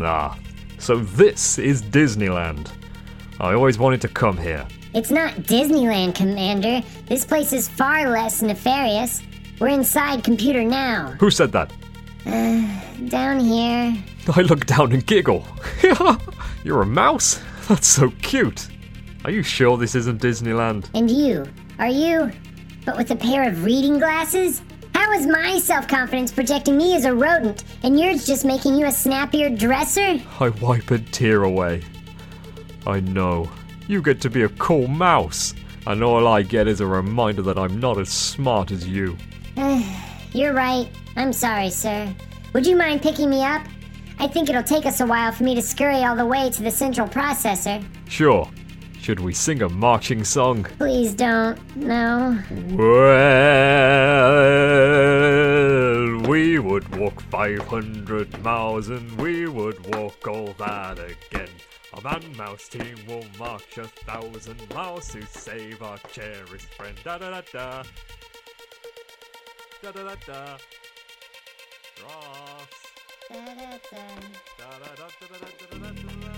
Ah, 0.00 0.38
so 0.78 1.00
this 1.00 1.58
is 1.58 1.82
Disneyland. 1.82 2.70
I 3.38 3.52
always 3.52 3.78
wanted 3.78 4.00
to 4.00 4.08
come 4.08 4.38
here. 4.38 4.66
It's 4.94 5.10
not 5.10 5.34
Disneyland, 5.34 6.14
Commander. 6.14 6.80
This 7.08 7.26
place 7.26 7.52
is 7.52 7.68
far 7.68 8.08
less 8.08 8.40
nefarious. 8.40 9.22
We're 9.60 9.68
inside 9.68 10.24
computer 10.24 10.64
now. 10.64 11.14
Who 11.20 11.30
said 11.30 11.52
that? 11.52 11.70
Down 12.24 13.40
here. 13.40 14.02
I 14.34 14.40
look 14.40 14.64
down 14.64 14.92
and 14.92 15.06
giggle. 15.06 15.46
You're 16.64 16.80
a 16.80 16.86
mouse? 16.86 17.42
That's 17.68 17.86
so 17.86 18.10
cute. 18.22 18.66
Are 19.26 19.30
you 19.30 19.42
sure 19.42 19.76
this 19.76 19.94
isn't 19.94 20.22
Disneyland? 20.22 20.88
And 20.94 21.10
you. 21.10 21.44
Are 21.78 21.88
you? 21.88 22.32
But 22.86 22.96
with 22.96 23.10
a 23.10 23.16
pair 23.16 23.46
of 23.46 23.64
reading 23.64 23.98
glasses? 23.98 24.62
How 24.94 25.12
is 25.12 25.26
my 25.26 25.58
self 25.58 25.88
confidence 25.88 26.32
projecting 26.32 26.78
me 26.78 26.94
as 26.94 27.04
a 27.04 27.12
rodent, 27.12 27.64
and 27.82 27.98
yours 27.98 28.24
just 28.24 28.44
making 28.44 28.76
you 28.76 28.86
a 28.86 28.92
snappier 28.92 29.50
dresser? 29.50 30.20
I 30.40 30.48
wipe 30.48 30.90
a 30.92 30.98
tear 30.98 31.42
away. 31.42 31.82
I 32.86 33.00
know. 33.00 33.50
You 33.88 34.00
get 34.00 34.20
to 34.22 34.30
be 34.30 34.42
a 34.42 34.48
cool 34.50 34.86
mouse, 34.86 35.52
and 35.86 36.02
all 36.02 36.28
I 36.28 36.42
get 36.42 36.68
is 36.68 36.80
a 36.80 36.86
reminder 36.86 37.42
that 37.42 37.58
I'm 37.58 37.80
not 37.80 37.98
as 37.98 38.08
smart 38.08 38.70
as 38.70 38.86
you. 38.86 39.16
You're 40.32 40.54
right. 40.54 40.88
I'm 41.16 41.32
sorry, 41.32 41.70
sir. 41.70 42.14
Would 42.52 42.66
you 42.66 42.76
mind 42.76 43.02
picking 43.02 43.28
me 43.28 43.42
up? 43.42 43.66
I 44.18 44.28
think 44.28 44.48
it'll 44.48 44.62
take 44.62 44.86
us 44.86 45.00
a 45.00 45.06
while 45.06 45.32
for 45.32 45.42
me 45.42 45.56
to 45.56 45.62
scurry 45.62 46.04
all 46.04 46.16
the 46.16 46.24
way 46.24 46.50
to 46.50 46.62
the 46.62 46.70
central 46.70 47.08
processor. 47.08 47.84
Sure. 48.08 48.48
Should 49.06 49.20
we 49.20 49.34
sing 49.34 49.62
a 49.62 49.68
marching 49.68 50.24
song? 50.24 50.64
Please 50.78 51.14
don't. 51.14 51.56
No. 51.76 52.42
Well, 52.72 53.38
we 56.28 56.58
would 56.58 56.92
walk 56.96 57.20
500 57.30 58.42
miles 58.42 58.88
and 58.88 59.08
we 59.20 59.46
would 59.46 59.94
walk 59.94 60.26
all 60.26 60.52
that 60.58 60.98
again. 60.98 61.50
Our 61.94 62.00
man 62.02 62.36
mouse 62.36 62.66
team 62.66 62.96
will 63.06 63.24
march 63.38 63.78
a 63.78 63.84
thousand 63.84 64.60
miles 64.74 65.06
to 65.10 65.24
save 65.24 65.80
our 65.84 65.98
cherished 66.10 66.74
friend. 66.74 66.98
Da 67.04 67.18
da 67.18 67.30
da 67.30 67.42
da. 67.52 67.84
Da 69.84 69.92
da 69.92 70.02
da 70.02 70.16
da. 70.26 70.58
Ross. 72.02 72.74
Da 73.28 73.36
da 73.36 73.54
da 73.54 73.78
da 74.58 74.66
da 74.66 74.78
da 74.80 74.98
da 75.30 75.46
da 75.70 75.78
da 75.78 75.92
da 75.92 76.10
da. 76.26 76.35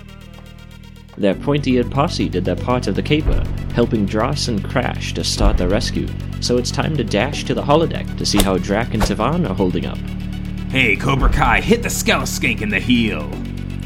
Their 1.18 1.34
pointy-eared 1.34 1.90
posse 1.90 2.28
did 2.28 2.44
their 2.44 2.54
part 2.54 2.86
of 2.86 2.94
the 2.94 3.02
caper, 3.02 3.42
helping 3.74 4.06
Dross 4.06 4.46
and 4.46 4.64
Crash 4.64 5.12
to 5.14 5.24
start 5.24 5.56
the 5.56 5.66
rescue, 5.66 6.06
so 6.40 6.58
it's 6.58 6.70
time 6.70 6.96
to 6.96 7.02
dash 7.02 7.42
to 7.44 7.54
the 7.54 7.62
holodeck 7.62 8.16
to 8.18 8.24
see 8.24 8.38
how 8.38 8.56
Drac 8.56 8.94
and 8.94 9.02
Tavan 9.02 9.50
are 9.50 9.54
holding 9.54 9.84
up. 9.84 9.98
Hey, 10.70 10.94
Cobra 10.94 11.28
Kai, 11.28 11.60
hit 11.60 11.82
the 11.82 11.88
Skelesk 11.88 12.62
in 12.62 12.68
the 12.68 12.78
heel. 12.78 13.28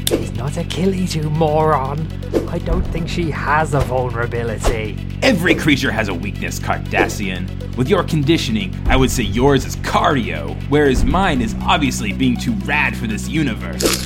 She's 0.07 0.31
not 0.33 0.57
Achilles, 0.57 1.15
you 1.15 1.23
moron. 1.23 2.07
I 2.49 2.59
don't 2.59 2.83
think 2.83 3.09
she 3.09 3.31
has 3.31 3.73
a 3.73 3.79
vulnerability. 3.79 4.95
Every 5.23 5.55
creature 5.55 5.91
has 5.91 6.09
a 6.09 6.13
weakness, 6.13 6.59
Cardassian. 6.59 7.75
With 7.75 7.89
your 7.89 8.03
conditioning, 8.03 8.75
I 8.85 8.95
would 8.95 9.09
say 9.09 9.23
yours 9.23 9.65
is 9.65 9.75
cardio, 9.77 10.55
whereas 10.69 11.03
mine 11.03 11.41
is 11.41 11.55
obviously 11.63 12.13
being 12.13 12.37
too 12.37 12.53
rad 12.65 12.95
for 12.95 13.07
this 13.07 13.27
universe. 13.27 14.05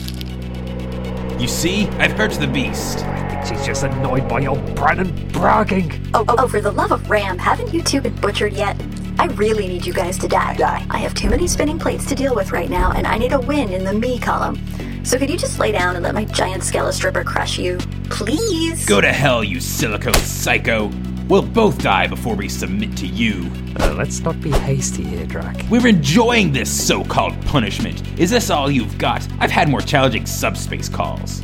You 1.42 1.48
see, 1.48 1.88
I've 2.00 2.14
hurt 2.14 2.32
the 2.32 2.48
beast. 2.48 3.06
I 3.48 3.52
think 3.52 3.60
she's 3.60 3.68
just 3.68 3.84
annoyed 3.84 4.28
by 4.28 4.42
your 4.42 4.58
Brennan 4.76 5.30
bragging. 5.30 6.10
Oh, 6.14 6.26
oh, 6.28 6.50
for 6.50 6.60
the 6.60 6.70
love 6.70 6.92
of 6.92 7.10
Ram, 7.10 7.38
haven't 7.38 7.74
you 7.74 7.82
two 7.82 8.02
been 8.02 8.14
butchered 8.16 8.52
yet? 8.52 8.76
I 9.20 9.28
really 9.36 9.70
need 9.70 9.86
you 9.86 9.94
guys 9.94 10.18
to 10.18 10.28
die. 10.28 10.58
I 10.90 10.98
have 10.98 11.14
too 11.14 11.30
many 11.30 11.48
spinning 11.48 11.80
plates 11.80 12.06
to 12.08 12.16
deal 12.16 12.36
with 12.36 12.52
right 12.52 12.70
now, 12.70 12.92
and 12.92 13.08
I 13.08 13.18
need 13.18 13.32
a 13.32 13.40
win 13.40 13.70
in 13.70 13.86
the 13.86 13.94
me 13.94 14.20
column. 14.20 14.60
So 15.06 15.18
could 15.18 15.30
you 15.30 15.38
just 15.38 15.60
lay 15.60 15.72
down 15.72 15.96
and 15.96 16.04
let 16.04 16.14
my 16.14 16.26
giant 16.26 16.62
Skelestripper 16.62 17.24
crush 17.24 17.58
you? 17.58 17.78
Please? 18.10 18.86
Go 18.86 19.00
to 19.00 19.14
hell, 19.14 19.46
you 19.46 19.62
silicone 19.62 20.14
psycho. 20.16 20.92
We'll 21.30 21.48
both 21.48 21.78
die 21.78 22.08
before 22.08 22.36
we 22.36 22.50
submit 22.50 22.98
to 22.98 23.08
you. 23.08 23.50
Uh, 23.80 23.94
let's 23.94 24.20
not 24.20 24.42
be 24.42 24.52
hasty 24.52 25.04
here, 25.04 25.26
Drac. 25.26 25.56
We're 25.70 25.88
enjoying 25.88 26.52
this 26.52 26.70
so 26.70 27.02
called 27.02 27.42
punishment. 27.46 28.04
Is 28.20 28.30
this 28.30 28.50
all 28.50 28.70
you've 28.70 28.98
got? 28.98 29.26
I've 29.40 29.52
had 29.52 29.70
more 29.70 29.80
challenging 29.80 30.26
subspace 30.26 30.90
calls. 30.90 31.42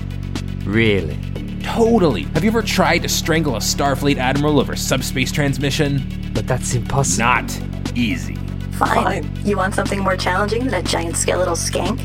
Really? 0.65 1.17
Totally. 1.63 2.23
Have 2.33 2.43
you 2.43 2.49
ever 2.49 2.61
tried 2.61 2.99
to 2.99 3.09
strangle 3.09 3.55
a 3.55 3.59
Starfleet 3.59 4.17
admiral 4.17 4.59
over 4.59 4.75
subspace 4.75 5.31
transmission? 5.31 6.31
But 6.33 6.45
that's 6.45 6.75
impossible. 6.75 7.25
Not 7.25 7.97
easy. 7.97 8.35
Fine. 8.73 9.29
You 9.45 9.57
want 9.57 9.73
something 9.73 9.99
more 9.99 10.17
challenging 10.17 10.65
than 10.65 10.73
a 10.73 10.83
giant 10.83 11.15
skeletal 11.15 11.55
skank? 11.55 11.99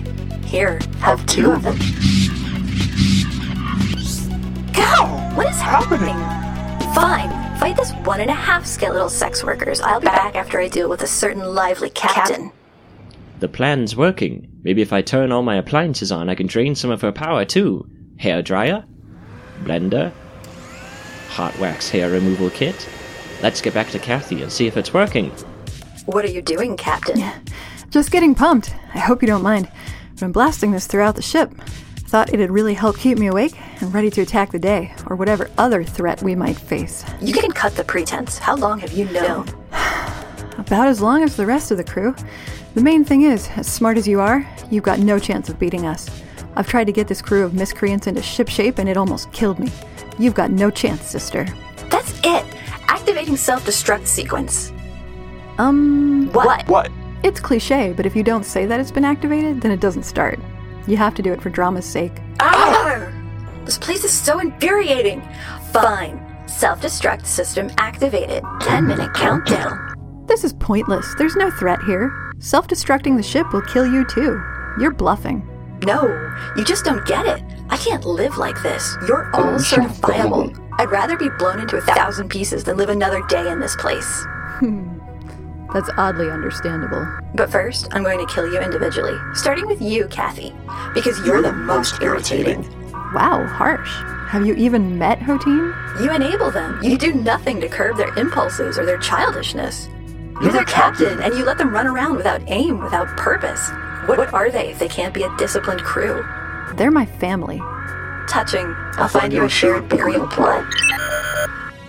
Here, 0.44 0.78
have 1.00 1.24
two 1.26 1.50
of 1.50 1.62
them. 1.62 1.76
Go! 4.72 5.06
What 5.34 5.48
is 5.48 5.60
happening? 5.60 6.16
Fine. 6.94 7.58
Fight 7.58 7.76
this 7.76 7.92
one 8.04 8.20
and 8.20 8.30
a 8.30 8.34
half 8.34 8.64
skeletal 8.64 9.08
sex 9.08 9.42
workers. 9.44 9.80
I'll 9.80 10.00
be 10.00 10.06
back 10.06 10.36
after 10.36 10.60
I 10.60 10.68
deal 10.68 10.88
with 10.88 11.02
a 11.02 11.06
certain 11.06 11.42
lively 11.42 11.90
captain. 11.90 12.52
The 13.40 13.48
plan's 13.48 13.96
working. 13.96 14.48
Maybe 14.62 14.82
if 14.82 14.92
I 14.92 15.02
turn 15.02 15.32
all 15.32 15.42
my 15.42 15.56
appliances 15.56 16.10
on, 16.12 16.28
I 16.28 16.34
can 16.34 16.46
drain 16.46 16.74
some 16.74 16.90
of 16.90 17.00
her 17.02 17.12
power 17.12 17.44
too. 17.44 17.88
Hair 18.18 18.42
dryer, 18.42 18.84
blender, 19.58 20.12
hot 21.28 21.58
wax 21.58 21.88
hair 21.88 22.10
removal 22.10 22.50
kit. 22.50 22.88
Let's 23.42 23.60
get 23.60 23.74
back 23.74 23.90
to 23.90 23.98
Kathy 23.98 24.42
and 24.42 24.50
see 24.50 24.66
if 24.66 24.76
it's 24.76 24.92
working. 24.92 25.30
What 26.06 26.24
are 26.24 26.30
you 26.30 26.42
doing, 26.42 26.76
Captain? 26.76 27.22
Just 27.90 28.10
getting 28.10 28.34
pumped. 28.34 28.74
I 28.94 28.98
hope 28.98 29.22
you 29.22 29.28
don't 29.28 29.42
mind. 29.42 29.70
But 30.14 30.22
I'm 30.22 30.32
blasting 30.32 30.72
this 30.72 30.86
throughout 30.86 31.16
the 31.16 31.22
ship. 31.22 31.52
I 31.58 32.10
thought 32.10 32.32
it'd 32.32 32.50
really 32.50 32.74
help 32.74 32.98
keep 32.98 33.18
me 33.18 33.26
awake 33.26 33.54
and 33.80 33.92
ready 33.92 34.10
to 34.10 34.22
attack 34.22 34.50
the 34.50 34.58
day, 34.58 34.94
or 35.06 35.16
whatever 35.16 35.50
other 35.58 35.84
threat 35.84 36.22
we 36.22 36.34
might 36.34 36.56
face. 36.58 37.04
You 37.20 37.34
can 37.34 37.52
cut 37.52 37.76
the 37.76 37.84
pretense. 37.84 38.38
How 38.38 38.56
long 38.56 38.78
have 38.80 38.92
you 38.92 39.04
known? 39.06 39.46
About 40.58 40.88
as 40.88 41.00
long 41.00 41.22
as 41.22 41.36
the 41.36 41.46
rest 41.46 41.70
of 41.70 41.76
the 41.76 41.84
crew. 41.84 42.16
The 42.74 42.82
main 42.82 43.04
thing 43.04 43.22
is, 43.22 43.48
as 43.56 43.66
smart 43.66 43.96
as 43.96 44.08
you 44.08 44.20
are, 44.20 44.48
you've 44.70 44.84
got 44.84 44.98
no 44.98 45.18
chance 45.18 45.48
of 45.48 45.58
beating 45.58 45.86
us. 45.86 46.08
I've 46.56 46.68
tried 46.68 46.84
to 46.84 46.92
get 46.92 47.08
this 47.08 47.22
crew 47.22 47.44
of 47.44 47.54
miscreants 47.54 48.06
into 48.06 48.20
shipshape 48.20 48.78
and 48.78 48.88
it 48.88 48.96
almost 48.96 49.30
killed 49.32 49.58
me. 49.58 49.70
You've 50.18 50.34
got 50.34 50.50
no 50.50 50.70
chance, 50.70 51.02
sister. 51.02 51.46
That's 51.90 52.12
it. 52.24 52.44
Activating 52.88 53.36
self-destruct 53.36 54.06
sequence. 54.06 54.72
Um, 55.58 56.30
What? 56.32 56.66
What? 56.68 56.90
it's 57.22 57.40
cliche, 57.40 57.92
but 57.96 58.06
if 58.06 58.14
you 58.16 58.22
don't 58.22 58.44
say 58.44 58.64
that 58.66 58.80
it's 58.80 58.90
been 58.92 59.04
activated, 59.04 59.60
then 59.60 59.70
it 59.70 59.80
doesn't 59.80 60.04
start. 60.04 60.38
You 60.86 60.96
have 60.96 61.14
to 61.16 61.22
do 61.22 61.32
it 61.32 61.42
for 61.42 61.50
drama's 61.50 61.84
sake. 61.84 62.12
Arr! 62.40 63.12
This 63.64 63.76
place 63.78 64.04
is 64.04 64.12
so 64.12 64.38
infuriating. 64.38 65.20
Fine. 65.72 66.24
Self-destruct 66.46 67.26
system 67.26 67.70
activated. 67.76 68.42
10 68.60 68.86
minute 68.86 69.12
countdown. 69.14 69.94
This 70.26 70.44
is 70.44 70.52
pointless. 70.54 71.14
There's 71.18 71.36
no 71.36 71.50
threat 71.50 71.80
here. 71.82 72.12
Self 72.38 72.68
destructing 72.68 73.16
the 73.16 73.22
ship 73.22 73.52
will 73.52 73.62
kill 73.62 73.86
you 73.86 74.04
too. 74.06 74.40
You're 74.80 74.92
bluffing. 74.92 75.46
No, 75.84 76.02
you 76.56 76.64
just 76.64 76.84
don't 76.84 77.06
get 77.06 77.26
it. 77.26 77.42
I 77.70 77.76
can't 77.76 78.04
live 78.04 78.36
like 78.36 78.60
this. 78.62 78.96
You're 79.06 79.30
all 79.34 79.58
certifiable. 79.58 80.56
I'd 80.78 80.90
rather 80.90 81.16
be 81.16 81.28
blown 81.38 81.60
into 81.60 81.76
a 81.76 81.80
thousand 81.80 82.28
pieces 82.28 82.64
than 82.64 82.76
live 82.76 82.88
another 82.88 83.22
day 83.28 83.50
in 83.50 83.60
this 83.60 83.76
place. 83.76 84.24
Hmm. 84.58 84.98
That's 85.72 85.90
oddly 85.96 86.30
understandable. 86.30 87.06
But 87.34 87.50
first, 87.50 87.88
I'm 87.92 88.02
going 88.02 88.24
to 88.24 88.32
kill 88.32 88.50
you 88.50 88.58
individually, 88.60 89.18
starting 89.34 89.66
with 89.66 89.82
you, 89.82 90.08
Kathy, 90.08 90.54
because 90.94 91.24
you're 91.26 91.42
the 91.42 91.52
most 91.52 92.00
irritating. 92.00 92.62
Wow, 93.12 93.46
harsh. 93.46 93.90
Have 94.28 94.46
you 94.46 94.54
even 94.54 94.98
met 94.98 95.20
Hoteen? 95.20 95.74
You 96.00 96.10
enable 96.12 96.50
them. 96.50 96.78
You 96.82 96.96
do 96.96 97.12
nothing 97.12 97.60
to 97.60 97.68
curb 97.68 97.96
their 97.96 98.14
impulses 98.18 98.78
or 98.78 98.86
their 98.86 98.98
childishness. 98.98 99.88
You're 100.40 100.52
their 100.52 100.64
captain, 100.64 101.20
and 101.20 101.34
you 101.34 101.44
let 101.44 101.58
them 101.58 101.72
run 101.72 101.86
around 101.86 102.16
without 102.16 102.42
aim, 102.46 102.82
without 102.82 103.08
purpose. 103.16 103.70
What 104.08 104.32
are 104.32 104.50
they 104.50 104.70
if 104.70 104.78
they 104.78 104.88
can't 104.88 105.12
be 105.12 105.22
a 105.22 105.36
disciplined 105.36 105.82
crew? 105.82 106.24
They're 106.76 106.90
my 106.90 107.04
family. 107.04 107.58
Touching. 108.26 108.74
I'll 108.96 109.06
find 109.06 109.30
you 109.30 109.44
a 109.44 109.50
shared 109.50 109.86
burial 109.86 110.26
plot. 110.28 110.64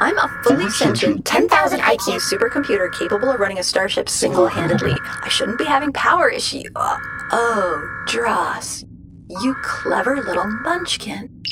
I'm 0.00 0.16
a 0.16 0.40
fully 0.42 0.70
sentient 0.70 1.26
10,000 1.26 1.80
IQ 1.80 2.20
supercomputer 2.20 2.90
capable 2.98 3.30
of 3.30 3.38
running 3.38 3.58
a 3.58 3.62
starship 3.62 4.08
single-handedly. 4.08 4.94
I 5.22 5.28
shouldn't 5.28 5.58
be 5.58 5.66
having 5.66 5.92
power 5.92 6.30
issues. 6.30 6.64
Uh, 6.74 6.96
oh, 7.32 8.04
Dross. 8.06 8.82
You 9.28 9.54
clever 9.62 10.22
little 10.22 10.46
munchkin. 10.62 11.42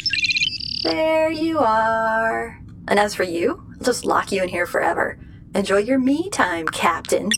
There 0.83 1.31
you 1.31 1.59
are. 1.59 2.59
And 2.89 2.99
as 2.99 3.15
for 3.15 3.25
you, 3.25 3.63
I'll 3.75 3.85
just 3.85 4.07
lock 4.07 4.33
you 4.33 4.43
in 4.43 4.49
here 4.49 4.65
forever. 4.65 5.19
Enjoy 5.55 5.79
your 5.79 5.99
me 5.99 6.31
time, 6.31 6.67
Captain. 6.69 7.31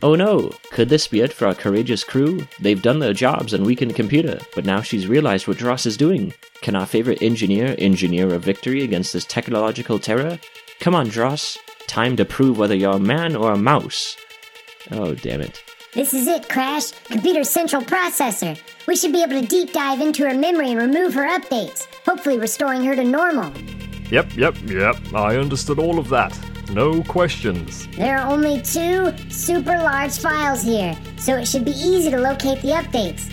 Oh 0.00 0.14
no, 0.14 0.52
could 0.70 0.88
this 0.88 1.08
be 1.08 1.22
it 1.22 1.32
for 1.32 1.46
our 1.48 1.54
courageous 1.54 2.04
crew? 2.04 2.46
They've 2.60 2.80
done 2.80 3.00
their 3.00 3.12
jobs 3.12 3.52
and 3.52 3.66
weakened 3.66 3.90
the 3.90 3.96
computer, 3.96 4.38
but 4.54 4.64
now 4.64 4.80
she's 4.80 5.08
realized 5.08 5.48
what 5.48 5.56
Dross 5.56 5.86
is 5.86 5.96
doing. 5.96 6.32
Can 6.62 6.76
our 6.76 6.86
favorite 6.86 7.20
engineer 7.20 7.74
engineer 7.78 8.32
a 8.32 8.38
victory 8.38 8.84
against 8.84 9.12
this 9.12 9.24
technological 9.24 9.98
terror? 9.98 10.38
Come 10.78 10.94
on, 10.94 11.08
Dross. 11.08 11.58
Time 11.88 12.14
to 12.14 12.24
prove 12.24 12.58
whether 12.58 12.76
you're 12.76 12.96
a 12.96 13.00
man 13.00 13.34
or 13.34 13.52
a 13.52 13.58
mouse. 13.58 14.16
Oh, 14.92 15.14
damn 15.16 15.40
it. 15.40 15.64
This 15.94 16.14
is 16.14 16.28
it, 16.28 16.48
Crash. 16.48 16.92
Computer 17.06 17.42
Central 17.42 17.82
Processor. 17.82 18.56
We 18.86 18.94
should 18.94 19.12
be 19.12 19.22
able 19.22 19.40
to 19.40 19.46
deep 19.46 19.72
dive 19.72 20.00
into 20.00 20.22
her 20.28 20.34
memory 20.34 20.70
and 20.70 20.78
remove 20.78 21.12
her 21.14 21.28
updates, 21.28 21.88
hopefully 22.04 22.38
restoring 22.38 22.84
her 22.84 22.94
to 22.94 23.02
normal. 23.02 23.52
Yep, 24.10 24.36
yep, 24.36 24.56
yep. 24.64 24.96
I 25.12 25.36
understood 25.36 25.80
all 25.80 25.98
of 25.98 26.08
that. 26.10 26.38
No 26.70 27.02
questions. 27.02 27.86
There 27.96 28.18
are 28.18 28.30
only 28.30 28.60
two 28.60 29.12
super 29.30 29.76
large 29.78 30.18
files 30.18 30.62
here, 30.62 30.96
so 31.16 31.36
it 31.36 31.46
should 31.46 31.64
be 31.64 31.70
easy 31.72 32.10
to 32.10 32.18
locate 32.18 32.60
the 32.60 32.68
updates. 32.68 33.30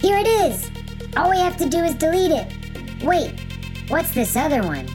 Here 0.00 0.16
it 0.18 0.26
is. 0.26 0.70
All 1.16 1.30
we 1.30 1.38
have 1.38 1.56
to 1.58 1.68
do 1.68 1.78
is 1.78 1.94
delete 1.94 2.30
it. 2.30 3.02
Wait, 3.02 3.38
what's 3.88 4.12
this 4.12 4.36
other 4.36 4.62
one? 4.62 4.88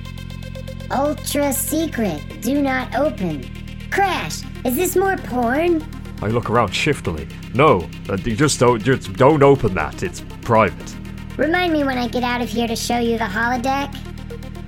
Ultra 0.91 1.53
secret. 1.53 2.41
Do 2.41 2.61
not 2.61 2.95
open. 2.95 3.49
Crash, 3.91 4.41
is 4.65 4.75
this 4.75 4.95
more 4.95 5.17
porn? 5.17 5.85
I 6.21 6.27
look 6.27 6.49
around 6.49 6.73
shiftily. 6.73 7.27
No, 7.53 7.87
uh, 8.09 8.17
you 8.23 8.35
just 8.35 8.59
don't. 8.59 8.81
Just 8.81 9.13
don't 9.13 9.43
open 9.43 9.73
that. 9.75 10.01
It's 10.01 10.21
private. 10.41 10.95
Remind 11.37 11.73
me 11.73 11.83
when 11.83 11.97
I 11.97 12.07
get 12.07 12.23
out 12.23 12.41
of 12.41 12.49
here 12.49 12.67
to 12.67 12.75
show 12.75 12.97
you 12.97 13.17
the 13.17 13.25
holodeck. 13.25 13.93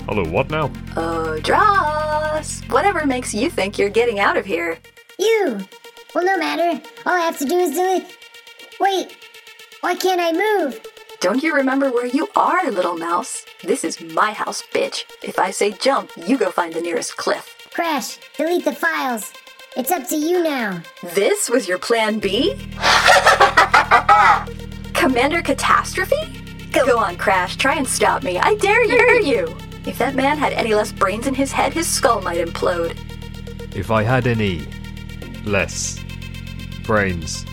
Hello, 0.07 0.23
what 0.23 0.51
now? 0.51 0.71
Oh, 0.95 1.39
Dross! 1.39 2.61
Whatever 2.69 3.07
makes 3.07 3.33
you 3.33 3.49
think 3.49 3.79
you're 3.79 3.89
getting 3.89 4.19
out 4.19 4.37
of 4.37 4.45
here. 4.45 4.77
You! 5.17 5.65
Well, 6.13 6.23
no 6.23 6.37
matter. 6.37 6.79
All 7.07 7.13
I 7.15 7.21
have 7.21 7.39
to 7.39 7.45
do 7.45 7.57
is 7.57 7.75
delete. 7.75 8.05
Wait, 8.79 9.17
why 9.81 9.95
can't 9.95 10.21
I 10.21 10.31
move? 10.31 10.79
Don't 11.21 11.41
you 11.41 11.55
remember 11.55 11.91
where 11.91 12.05
you 12.05 12.29
are, 12.35 12.69
little 12.69 12.95
mouse? 12.95 13.45
This 13.63 13.83
is 13.83 13.99
my 13.99 14.31
house, 14.31 14.61
bitch. 14.75 15.05
If 15.23 15.39
I 15.39 15.49
say 15.49 15.71
jump, 15.71 16.11
you 16.27 16.37
go 16.37 16.51
find 16.51 16.71
the 16.71 16.81
nearest 16.81 17.17
cliff. 17.17 17.57
Crash, 17.73 18.19
delete 18.37 18.63
the 18.63 18.73
files. 18.73 19.33
It's 19.75 19.91
up 19.91 20.07
to 20.09 20.15
you 20.15 20.43
now. 20.43 20.83
This 21.15 21.49
was 21.49 21.67
your 21.67 21.79
plan 21.79 22.19
B? 22.19 22.53
Commander 24.93 25.41
Catastrophe? 25.41 26.43
Go 26.71 26.99
on, 26.99 27.17
Crash. 27.17 27.55
Try 27.55 27.73
and 27.73 27.87
stop 27.87 28.21
me. 28.21 28.37
I 28.37 28.53
dare 28.55 28.83
you. 28.83 29.47
If 29.85 29.97
that 29.99 30.15
man 30.15 30.37
had 30.37 30.53
any 30.53 30.73
less 30.73 30.91
brains 30.91 31.27
in 31.27 31.35
his 31.35 31.51
head, 31.51 31.73
his 31.73 31.87
skull 31.87 32.21
might 32.21 32.45
implode. 32.45 32.97
If 33.75 33.91
I 33.91 34.03
had 34.03 34.25
any 34.25 34.67
less 35.45 35.99
brains. 36.83 37.45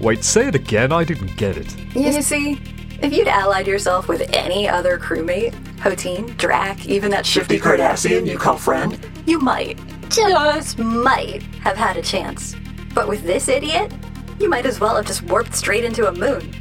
Wait, 0.00 0.22
say 0.22 0.48
it 0.48 0.54
again. 0.54 0.92
I 0.92 1.04
didn't 1.04 1.36
get 1.36 1.56
it. 1.56 1.74
You 1.94 2.20
see, 2.22 2.60
if 3.02 3.12
you'd 3.12 3.28
allied 3.28 3.66
yourself 3.66 4.08
with 4.08 4.28
any 4.34 4.68
other 4.68 4.98
crewmate, 4.98 5.54
Hoteen, 5.78 6.36
Drac, 6.36 6.86
even 6.86 7.10
that 7.10 7.26
shifty 7.26 7.58
Cardassian 7.58 8.26
you 8.26 8.38
call 8.38 8.56
friend, 8.56 8.98
you 9.26 9.38
might, 9.38 9.78
just 10.08 10.78
might, 10.78 11.42
have 11.62 11.76
had 11.76 11.96
a 11.96 12.02
chance. 12.02 12.54
But 12.94 13.08
with 13.08 13.22
this 13.24 13.48
idiot, 13.48 13.92
you 14.38 14.48
might 14.48 14.66
as 14.66 14.80
well 14.80 14.96
have 14.96 15.06
just 15.06 15.22
warped 15.22 15.54
straight 15.54 15.84
into 15.84 16.08
a 16.08 16.12
moon. 16.12 16.54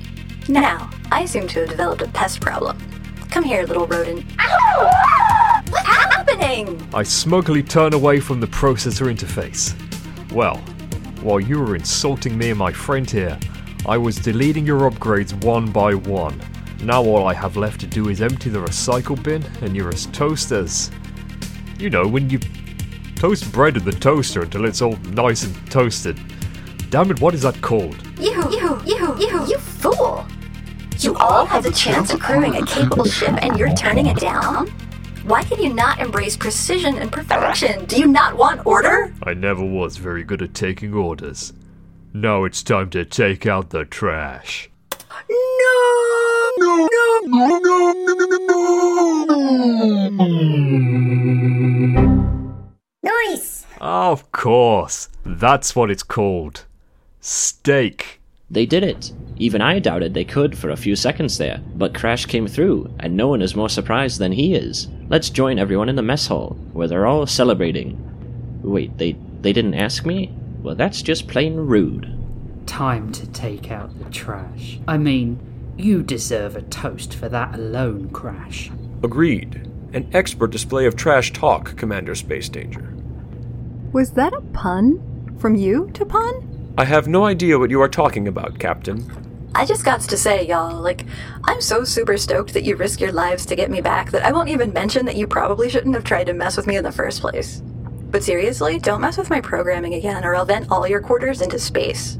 Now, 0.47 0.89
I 1.11 1.25
seem 1.25 1.47
to 1.49 1.61
have 1.61 1.69
developed 1.69 2.01
a 2.01 2.07
pest 2.09 2.41
problem. 2.41 2.77
Come 3.35 3.43
here, 3.43 3.65
little 3.65 3.85
rodent. 3.85 4.23
What's 5.67 5.85
happening? 5.85 6.81
I 6.93 7.03
smugly 7.03 7.61
turn 7.61 7.93
away 7.93 8.21
from 8.21 8.39
the 8.39 8.47
processor 8.47 9.13
interface. 9.13 9.75
Well, 10.31 10.55
while 11.21 11.41
you 11.41 11.59
were 11.59 11.75
insulting 11.75 12.37
me 12.37 12.51
and 12.51 12.57
my 12.57 12.71
friend 12.71 13.11
here, 13.11 13.37
I 13.85 13.97
was 13.97 14.15
deleting 14.15 14.65
your 14.65 14.89
upgrades 14.89 15.33
one 15.43 15.69
by 15.69 15.95
one. 15.95 16.41
Now 16.81 17.03
all 17.03 17.27
I 17.27 17.33
have 17.33 17.57
left 17.57 17.81
to 17.81 17.87
do 17.87 18.07
is 18.07 18.21
empty 18.21 18.49
the 18.49 18.59
recycle 18.59 19.21
bin 19.21 19.43
and 19.61 19.75
you're 19.75 19.89
as 19.89 20.05
toast 20.05 20.53
as. 20.53 20.89
You 21.77 21.89
know, 21.89 22.07
when 22.07 22.29
you 22.29 22.39
toast 23.17 23.51
bread 23.51 23.75
in 23.75 23.83
the 23.83 23.91
toaster 23.91 24.43
until 24.43 24.63
it's 24.63 24.81
all 24.81 24.95
nice 25.11 25.43
and 25.43 25.69
toasted. 25.69 26.17
Damn 26.89 27.11
it, 27.11 27.19
what 27.19 27.33
is 27.33 27.41
that 27.41 27.61
called? 27.61 27.97
You, 28.17 28.31
you, 28.31 28.49
you, 28.51 28.81
you, 28.85 28.95
you 28.95 28.97
fool! 28.97 29.04
You 31.15 31.21
all 31.21 31.45
have 31.45 31.63
the 31.63 31.71
chance 31.71 32.11
of 32.13 32.19
crewing 32.19 32.57
a 32.57 32.65
capable 32.65 33.05
ship 33.05 33.41
and 33.41 33.57
you're 33.57 33.73
turning 33.73 34.07
it 34.07 34.17
down? 34.17 34.67
Why 35.23 35.43
can 35.43 35.63
you 35.63 35.73
not 35.73 36.01
embrace 36.01 36.35
precision 36.35 36.97
and 36.97 37.09
perfection? 37.09 37.85
Do 37.85 37.97
you 37.97 38.07
not 38.07 38.35
want 38.35 38.65
order? 38.65 39.13
I 39.23 39.33
never 39.33 39.63
was 39.63 39.95
very 39.95 40.25
good 40.25 40.41
at 40.41 40.53
taking 40.53 40.93
orders. 40.93 41.53
Now 42.13 42.43
it's 42.43 42.61
time 42.61 42.89
to 42.89 43.05
take 43.05 43.47
out 43.47 43.69
the 43.69 43.85
trash. 43.85 44.69
No! 45.29 46.51
No! 46.57 46.89
No! 47.23 47.59
No! 47.63 47.93
No! 50.11 50.35
Nice! 53.03 53.65
Of 53.79 54.33
course, 54.33 55.07
that's 55.25 55.77
what 55.77 55.89
it's 55.89 56.03
called. 56.03 56.65
Steak. 57.21 58.19
They 58.49 58.65
did 58.65 58.83
it. 58.83 59.11
Even 59.37 59.61
I 59.61 59.79
doubted 59.79 60.13
they 60.13 60.23
could 60.23 60.57
for 60.57 60.69
a 60.69 60.77
few 60.77 60.95
seconds 60.95 61.37
there, 61.37 61.61
but 61.75 61.93
Crash 61.93 62.25
came 62.25 62.47
through, 62.47 62.93
and 62.99 63.15
no 63.15 63.27
one 63.27 63.41
is 63.41 63.55
more 63.55 63.69
surprised 63.69 64.19
than 64.19 64.31
he 64.31 64.55
is. 64.55 64.87
Let's 65.09 65.29
join 65.29 65.59
everyone 65.59 65.89
in 65.89 65.95
the 65.95 66.01
mess 66.01 66.27
hall, 66.27 66.57
where 66.71 66.87
they're 66.87 67.07
all 67.07 67.25
celebrating. 67.25 67.99
Wait, 68.61 68.97
they 68.97 69.17
they 69.41 69.51
didn't 69.53 69.73
ask 69.75 70.05
me? 70.05 70.33
Well, 70.61 70.75
that's 70.75 71.01
just 71.01 71.27
plain 71.27 71.55
rude. 71.55 72.11
Time 72.65 73.11
to 73.11 73.27
take 73.27 73.69
out 73.71 73.97
the 73.99 74.09
trash. 74.09 74.79
I 74.87 74.97
mean, 74.97 75.39
you 75.77 76.01
deserve 76.01 76.55
a 76.55 76.61
toast 76.61 77.13
for 77.13 77.29
that 77.29 77.53
alone, 77.53 78.09
Crash. 78.09 78.71
Agreed. 79.03 79.69
An 79.93 80.09
expert 80.13 80.51
display 80.51 80.85
of 80.85 80.95
trash 80.95 81.31
talk, 81.33 81.75
Commander 81.77 82.15
Space 82.15 82.49
Danger. 82.49 82.95
Was 83.91 84.11
that 84.11 84.33
a 84.33 84.41
pun? 84.41 85.35
From 85.37 85.55
you, 85.55 85.89
Tapan? 85.93 86.54
I 86.77 86.83
have 86.83 87.07
no 87.07 87.25
idea 87.25 87.57
what 87.57 87.69
you 87.69 87.81
are 87.81 87.87
talking 87.87 88.27
about, 88.27 88.59
Captain. 88.59 89.09
I 89.55 89.65
just 89.65 89.85
got 89.85 90.01
to 90.01 90.17
say, 90.17 90.45
y'all, 90.45 90.81
like, 90.81 91.05
I'm 91.45 91.61
so 91.61 91.85
super 91.85 92.17
stoked 92.17 92.53
that 92.53 92.65
you 92.65 92.75
risk 92.75 92.99
your 92.99 93.13
lives 93.13 93.45
to 93.45 93.55
get 93.55 93.71
me 93.71 93.79
back 93.79 94.11
that 94.11 94.25
I 94.25 94.33
won't 94.33 94.49
even 94.49 94.73
mention 94.73 95.05
that 95.05 95.15
you 95.15 95.25
probably 95.25 95.69
shouldn't 95.69 95.95
have 95.95 96.03
tried 96.03 96.25
to 96.25 96.33
mess 96.33 96.57
with 96.57 96.67
me 96.67 96.75
in 96.75 96.83
the 96.83 96.91
first 96.91 97.21
place. 97.21 97.61
But 98.11 98.23
seriously, 98.23 98.77
don't 98.77 98.99
mess 98.99 99.17
with 99.17 99.29
my 99.29 99.39
programming 99.39 99.93
again, 99.93 100.25
or 100.25 100.35
I'll 100.35 100.43
vent 100.43 100.69
all 100.69 100.85
your 100.85 100.99
quarters 100.99 101.41
into 101.41 101.59
space. 101.59 102.19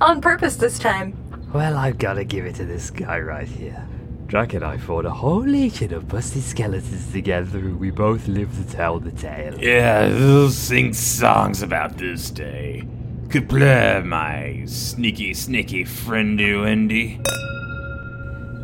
On 0.00 0.20
purpose 0.20 0.54
this 0.54 0.78
time. 0.78 1.16
Well, 1.52 1.76
I've 1.76 1.98
gotta 1.98 2.22
give 2.22 2.46
it 2.46 2.54
to 2.56 2.64
this 2.64 2.90
guy 2.90 3.18
right 3.18 3.48
here. 3.48 3.84
Drac 4.26 4.54
and 4.54 4.64
I 4.64 4.76
fought 4.76 5.06
a 5.06 5.10
whole 5.10 5.42
legion 5.42 5.92
of 5.92 6.04
busty 6.04 6.40
skeletons 6.40 7.10
together 7.10 7.58
who 7.58 7.76
we 7.76 7.90
both 7.90 8.28
lived 8.28 8.56
to 8.56 8.76
tell 8.76 9.00
the 9.00 9.12
tale. 9.12 9.58
Yeah, 9.58 10.08
we'll 10.08 10.50
sing 10.50 10.92
songs 10.92 11.62
about 11.62 11.98
this 11.98 12.30
day. 12.30 12.86
Could 13.28 13.48
play 13.48 14.00
my 14.04 14.62
sneaky, 14.66 15.34
sneaky 15.34 15.84
friendy 15.84 16.62
Wendy. 16.62 17.20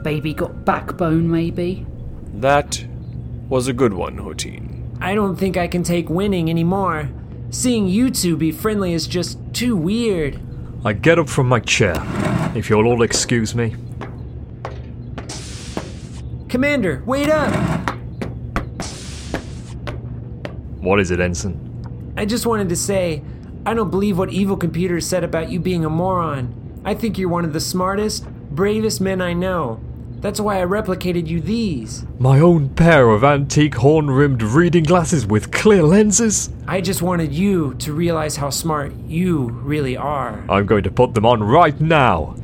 Baby 0.02 0.32
got 0.34 0.64
backbone, 0.64 1.30
maybe? 1.30 1.84
That 2.34 2.84
was 3.48 3.68
a 3.68 3.72
good 3.72 3.92
one, 3.92 4.16
Hotin. 4.16 4.96
I 5.00 5.14
don't 5.14 5.36
think 5.36 5.56
I 5.56 5.66
can 5.66 5.82
take 5.82 6.08
winning 6.08 6.48
anymore. 6.48 7.10
Seeing 7.50 7.86
you 7.88 8.10
two 8.10 8.36
be 8.36 8.52
friendly 8.52 8.92
is 8.92 9.06
just 9.06 9.38
too 9.52 9.76
weird. 9.76 10.40
I 10.84 10.92
get 10.92 11.18
up 11.18 11.28
from 11.28 11.48
my 11.48 11.60
chair, 11.60 11.94
if 12.54 12.70
you'll 12.70 12.86
all 12.86 13.02
excuse 13.02 13.54
me. 13.54 13.74
Commander, 16.48 17.02
wait 17.04 17.28
up! 17.28 17.52
What 20.80 21.00
is 21.00 21.10
it, 21.10 21.20
Ensign? 21.20 22.12
I 22.16 22.24
just 22.24 22.46
wanted 22.46 22.68
to 22.68 22.76
say, 22.76 23.22
I 23.64 23.74
don't 23.74 23.90
believe 23.90 24.18
what 24.18 24.32
evil 24.32 24.56
computers 24.56 25.06
said 25.06 25.22
about 25.22 25.50
you 25.50 25.60
being 25.60 25.84
a 25.84 25.90
moron. 25.90 26.80
I 26.84 26.94
think 26.94 27.16
you're 27.16 27.28
one 27.28 27.44
of 27.44 27.52
the 27.52 27.60
smartest, 27.60 28.28
bravest 28.50 29.00
men 29.00 29.20
I 29.20 29.34
know. 29.34 29.80
That's 30.22 30.40
why 30.40 30.60
I 30.60 30.64
replicated 30.64 31.28
you 31.28 31.40
these. 31.40 32.04
My 32.18 32.40
own 32.40 32.70
pair 32.70 33.10
of 33.10 33.22
antique 33.22 33.76
horn 33.76 34.10
rimmed 34.10 34.42
reading 34.42 34.82
glasses 34.82 35.26
with 35.26 35.52
clear 35.52 35.82
lenses? 35.84 36.50
I 36.66 36.80
just 36.80 37.02
wanted 37.02 37.32
you 37.32 37.74
to 37.74 37.92
realize 37.92 38.36
how 38.36 38.50
smart 38.50 38.92
you 39.06 39.50
really 39.50 39.96
are. 39.96 40.44
I'm 40.48 40.66
going 40.66 40.82
to 40.84 40.90
put 40.90 41.14
them 41.14 41.26
on 41.26 41.42
right 41.42 41.80
now. 41.80 42.34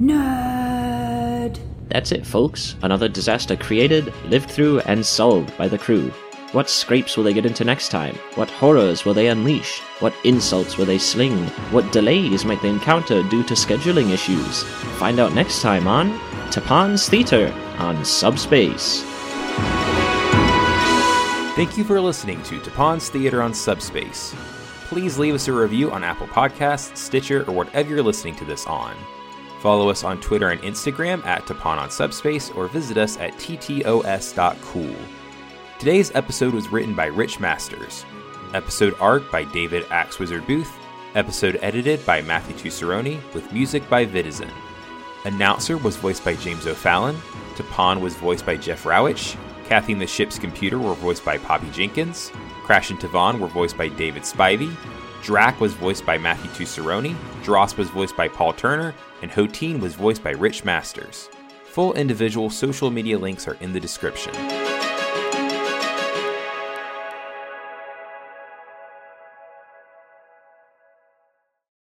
Nerd! 0.00 1.58
That's 1.88 2.12
it, 2.12 2.24
folks. 2.24 2.76
Another 2.82 3.08
disaster 3.08 3.56
created, 3.56 4.12
lived 4.26 4.50
through, 4.50 4.80
and 4.80 5.04
solved 5.04 5.56
by 5.58 5.66
the 5.66 5.78
crew. 5.78 6.12
What 6.52 6.68
scrapes 6.68 7.16
will 7.16 7.22
they 7.22 7.32
get 7.32 7.46
into 7.46 7.62
next 7.62 7.90
time? 7.90 8.16
What 8.34 8.50
horrors 8.50 9.04
will 9.04 9.14
they 9.14 9.28
unleash? 9.28 9.78
What 10.00 10.12
insults 10.24 10.76
will 10.76 10.84
they 10.84 10.98
sling? 10.98 11.46
What 11.70 11.92
delays 11.92 12.44
might 12.44 12.60
they 12.60 12.70
encounter 12.70 13.22
due 13.22 13.44
to 13.44 13.54
scheduling 13.54 14.10
issues? 14.10 14.64
Find 14.98 15.20
out 15.20 15.32
next 15.32 15.62
time 15.62 15.86
on 15.86 16.10
Tapan's 16.50 17.08
Theater 17.08 17.54
on 17.78 18.04
Subspace. 18.04 19.04
Thank 21.54 21.78
you 21.78 21.84
for 21.84 22.00
listening 22.00 22.42
to 22.44 22.58
Tapan's 22.58 23.08
Theater 23.08 23.42
on 23.42 23.54
Subspace. 23.54 24.34
Please 24.88 25.18
leave 25.18 25.36
us 25.36 25.46
a 25.46 25.52
review 25.52 25.92
on 25.92 26.02
Apple 26.02 26.26
Podcasts, 26.26 26.96
Stitcher, 26.96 27.44
or 27.48 27.54
whatever 27.54 27.90
you're 27.90 28.02
listening 28.02 28.34
to 28.34 28.44
this 28.44 28.66
on. 28.66 28.96
Follow 29.60 29.88
us 29.88 30.02
on 30.02 30.20
Twitter 30.20 30.50
and 30.50 30.60
Instagram 30.62 31.24
at 31.26 31.46
Tapan 31.46 31.78
on 31.78 31.92
Subspace 31.92 32.50
or 32.50 32.66
visit 32.66 32.96
us 32.96 33.18
at 33.18 33.34
ttos.cool. 33.34 34.96
Today's 35.80 36.14
episode 36.14 36.52
was 36.52 36.68
written 36.68 36.94
by 36.94 37.06
Rich 37.06 37.40
Masters. 37.40 38.04
Episode 38.52 38.94
art 39.00 39.32
by 39.32 39.44
David 39.44 39.84
Axwizard 39.84 40.46
Booth. 40.46 40.70
Episode 41.14 41.58
edited 41.62 42.04
by 42.04 42.20
Matthew 42.20 42.54
Tuceroni 42.54 43.18
with 43.32 43.50
music 43.50 43.88
by 43.88 44.04
Vitizen. 44.04 44.50
Announcer 45.24 45.78
was 45.78 45.96
voiced 45.96 46.22
by 46.22 46.34
James 46.34 46.66
O'Fallon. 46.66 47.16
Tapan 47.54 48.02
was 48.02 48.14
voiced 48.14 48.44
by 48.44 48.58
Jeff 48.58 48.84
Rowich. 48.84 49.38
Kathy 49.64 49.94
and 49.94 50.02
the 50.02 50.06
Ship's 50.06 50.38
Computer 50.38 50.78
were 50.78 50.92
voiced 50.92 51.24
by 51.24 51.38
Poppy 51.38 51.70
Jenkins. 51.70 52.30
Crash 52.62 52.90
and 52.90 53.00
Tavon 53.00 53.40
were 53.40 53.48
voiced 53.48 53.78
by 53.78 53.88
David 53.88 54.24
Spivey. 54.24 54.76
Drac 55.22 55.62
was 55.62 55.72
voiced 55.72 56.04
by 56.04 56.18
Matthew 56.18 56.50
Tuceroni. 56.50 57.16
Dross 57.42 57.78
was 57.78 57.88
voiced 57.88 58.18
by 58.18 58.28
Paul 58.28 58.52
Turner. 58.52 58.94
And 59.22 59.30
Hoteen 59.30 59.80
was 59.80 59.94
voiced 59.94 60.22
by 60.22 60.32
Rich 60.32 60.62
Masters. 60.62 61.30
Full 61.64 61.94
individual 61.94 62.50
social 62.50 62.90
media 62.90 63.18
links 63.18 63.48
are 63.48 63.56
in 63.62 63.72
the 63.72 63.80
description. 63.80 64.59